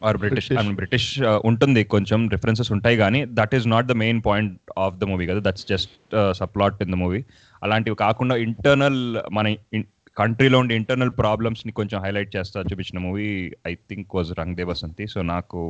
[0.06, 0.74] or British British.
[0.80, 1.08] British
[1.50, 5.42] ఉంటుంది కొంచెం రిఫరెన్సెస్ ఉంటాయి కానీ that is not the main point of the movie కదా.
[5.48, 5.92] That's just
[6.40, 7.22] subplot in the movie
[7.62, 9.00] అలాంటివి కాకుండా ఇంటర్నల్
[9.32, 9.46] మన
[10.16, 13.28] కంట్రీలో ఉండే ఇంటర్నల్ ప్రాబ్లమ్స్ని కొంచెం హైలైట్ చేస్తా చూపించిన movie
[13.66, 15.60] I think was Rang De Basanti so నాకు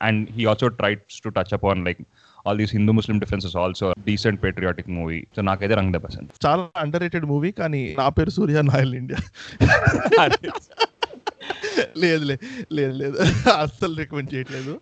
[0.00, 2.02] and he also tries to touch upon like
[2.46, 6.64] all these Hindu Muslim differences also decent patriotic movie so నాకైతే రంగ్ ద బసంతి చాలా
[6.84, 9.20] అండర్ రేటెడ్ మూవీ కానీ నా పేరు సూర్య నాయల్ India
[12.02, 12.24] లేదు
[12.76, 13.16] లేదు లేదు
[13.62, 14.72] అస్సలు రికమెండ్ చేయట్లేదు.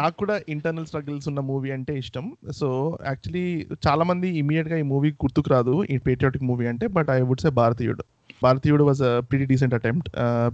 [0.00, 2.24] నాకు కూడా ఇంటర్నల్ స్ట్రగుల్స్ ఉన్న మూవీ అంటే ఇష్టం.
[2.60, 2.68] సో
[3.08, 3.44] యాక్చువల్లీ
[3.86, 7.50] చాలా మంది ఇమీడియట్గా ఈ మూవీ గుర్తుకు రాదు ఈ పేట్రియాటిక్ మూవీ అంటే but I would say
[7.60, 8.04] Bharateeyudu.
[8.44, 10.08] Bharateeyudu was pretty decent attempt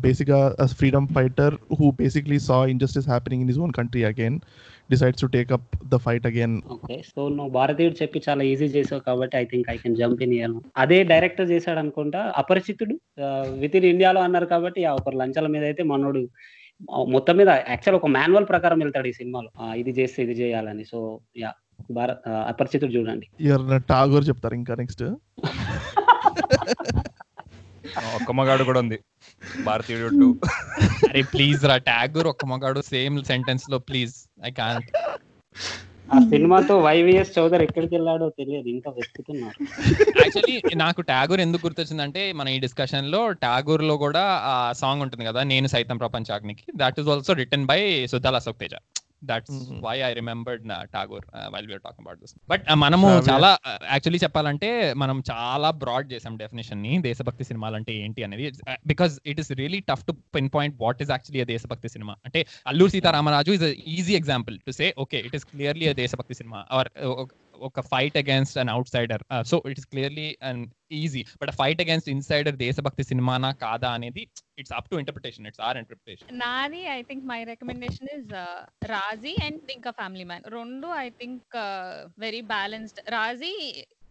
[0.04, 0.40] బేసిక్గా
[0.80, 4.36] freedom fighter who basically saw injustice happening in his own country again
[4.90, 9.02] decides to take up the fight again okay so నువ్వు భారతీయుడు చెప్పి చాలా easy చేసావు
[9.08, 12.96] కాబట్టి I think I can jump in here అదే director చేశాడు అనుకుంటా అపరిచితుడు
[13.64, 16.22] with in ఇండియాలో అన్నారు కాబట్టి ఒక లంచాల మీద అయితే మనోడు
[17.14, 19.48] మొత్తం మీద యాక్చువల్ ఒక మాన్యువల్ ప్రకారం వెళ్తాడు ఈ సినిమాలో.
[19.80, 20.84] ఇది చేస్తే ఇది చేయాలని.
[20.92, 20.98] సో
[21.42, 21.50] యా
[21.98, 23.26] భారత్ అపరిచితుడు చూడండి.
[23.92, 25.04] టాగోర్ చెప్తారు ఇంకా నెక్స్ట్
[28.14, 28.98] ఒక్క మగాడు కూడా ఉంది.
[29.64, 30.28] భారతీయుడు టూ.
[31.08, 34.14] అరే ప్లీజ్ రా ట్యాగూర్ ఒక్క మగాడు సేమ్ సెంటెన్స్లో ప్లీజ్
[34.44, 34.90] ఐ కాంట్
[36.14, 39.62] ఆ సినిమాతో వైవిఎస్ చౌదరి ఎక్కడికి వెళ్ళాడో తెలియదు ఇంకా వెతుకుతున్నారు.
[40.20, 45.66] యాక్చువల్లీ నాకు ట్యాగూర్ ఎందుకు గుర్తొచ్చిందంటే మన ఈ డిస్కషన్లో ట్యాగూర్లో కూడా ఆ సాంగ్ ఉంటుంది కదా నేను
[45.66, 46.64] సైతం ప్రపంచాగ్నికి.
[46.76, 48.70] That is also written by Suddala Ashok Teja.
[49.22, 49.56] That's.
[49.86, 50.64] Why I remembered
[50.94, 53.08] Tagore while we are talking about this but మనము.
[53.28, 53.50] చాలా
[53.94, 54.70] యాక్చువల్లీ చెప్పాలంటే
[55.02, 58.46] మనం చాలా బ్రాడ్ చేసాం డెఫినేషన్ని దేశభక్తి సినిమాలు అంటే ఏంటి అనేది
[58.92, 60.14] because it is really tough to
[60.56, 62.42] pinpoint what is actually దేశభక్తి సినిమా అంటే
[62.72, 63.66] Alluri Sitaramaraju is
[63.96, 66.90] easy example to say okay it is clearly దేశభక్తి సినిమా ఆర్
[67.68, 70.64] ఒక fight against an outsider so it's clearly and
[70.98, 74.22] easy but fight against insider దేశభక్తి సినిమానా కాదా అనేది
[74.60, 78.30] it's up to interpretation it's our interpretation నాది I think my recommendation is
[78.90, 81.56] Raazi and ఇంకా family Man రెండు I think
[82.18, 83.54] very balanced Raazi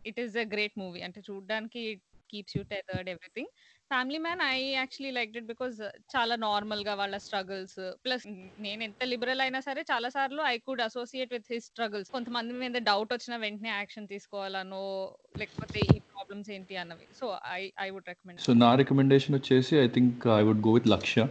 [0.05, 3.51] it is a great movie అంటే చూడడానికి it keeps you tethered everything
[3.91, 5.77] Family Man I actually like it because
[6.13, 7.79] చాలా నార్మల్గా వాళ్ళ struggles.
[8.05, 8.25] Plus
[8.65, 12.09] నేను ఎంత liberal అయినా సరే చాలా సార్లు I could associate with his struggles.
[12.15, 14.83] కొంతమంది మీద డౌట్ వచ్చిన వెంటనే యాక్షన్ తీసుకోవాలనో
[15.41, 17.07] లేకపోతే ఈ ప్రాబ్లమ్స్ ఏంటి అన్నవి.
[17.19, 17.27] So
[17.59, 21.27] I I would recommend so నా రికమెండేషన్ వచ్చేసి I think I would go with Lakshya.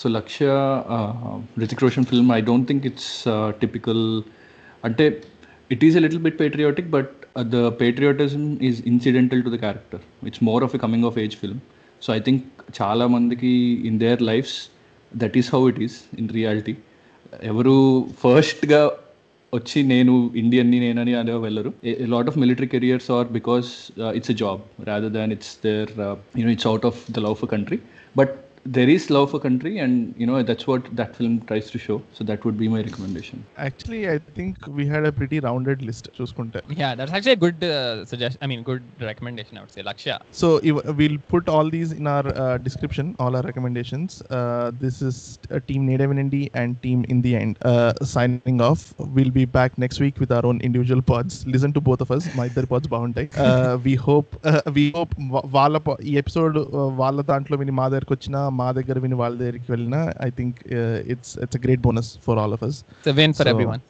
[0.00, 0.48] So Lakshya
[1.64, 3.14] Hrithik Roshan film I don't think it's
[3.64, 4.06] typical.
[4.88, 5.06] అంటే
[5.74, 10.38] it is a little bit patriotic but the patriotism is incidental to the character It's
[10.42, 11.60] more of a coming of age film
[12.02, 12.44] so I think
[12.82, 14.70] చాలా మందికి in their lives
[15.16, 16.76] that is how it is in reality
[17.42, 18.90] ఎవరు ఫస్ట్గా
[19.54, 21.74] వచ్చి నేను ఇండియన్ని నేనని అనే వెళ్ళరు.
[21.84, 25.88] Lot of military careers are because it's a job rather than it's there
[26.38, 27.78] you know it's out of the love for country
[28.16, 31.79] but there is love for country, and you know that's what that film tries to
[31.79, 31.95] show.
[32.13, 33.37] So that would be my recommendation.
[33.65, 37.59] Actually I think we had a pretty rounded list చూసుకుంటే Yeah, that's actually a good
[37.69, 38.39] uh, suggestion.
[38.45, 39.53] I mean, good recommendation.
[39.57, 40.17] I would say, Lakshya.
[40.41, 44.11] So if, we'll put all these in our uh, description, all our recommendations.
[44.31, 45.17] Uh, this is
[45.49, 47.55] uh, Team Native in Indie and Team in the End.
[47.63, 48.83] Uh, signing off.
[49.17, 51.33] We'll be back next week with our own individual pods.
[51.47, 52.25] Listen to both of us.
[52.35, 53.29] My ఇద్దరు pods బాగుంటాయి.
[53.47, 56.57] Uh, we hope uh, we hope వా- వాళ్ళ po- ఈ episode
[57.03, 61.54] వాళ్ళ దాంట్లో విని మా దగ్గరకు వచ్చినా Mahadekar when Valderki Velina, I think uh, it's it's
[61.60, 62.84] a great bonus for all of us.
[62.98, 63.82] It's a win for everyone.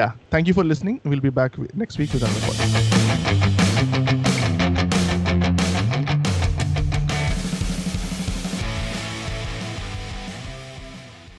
[0.00, 0.12] yeah.
[0.34, 1.00] Thank you for listening.
[1.04, 1.52] We'll be back
[1.84, 3.01] next week with another podcast.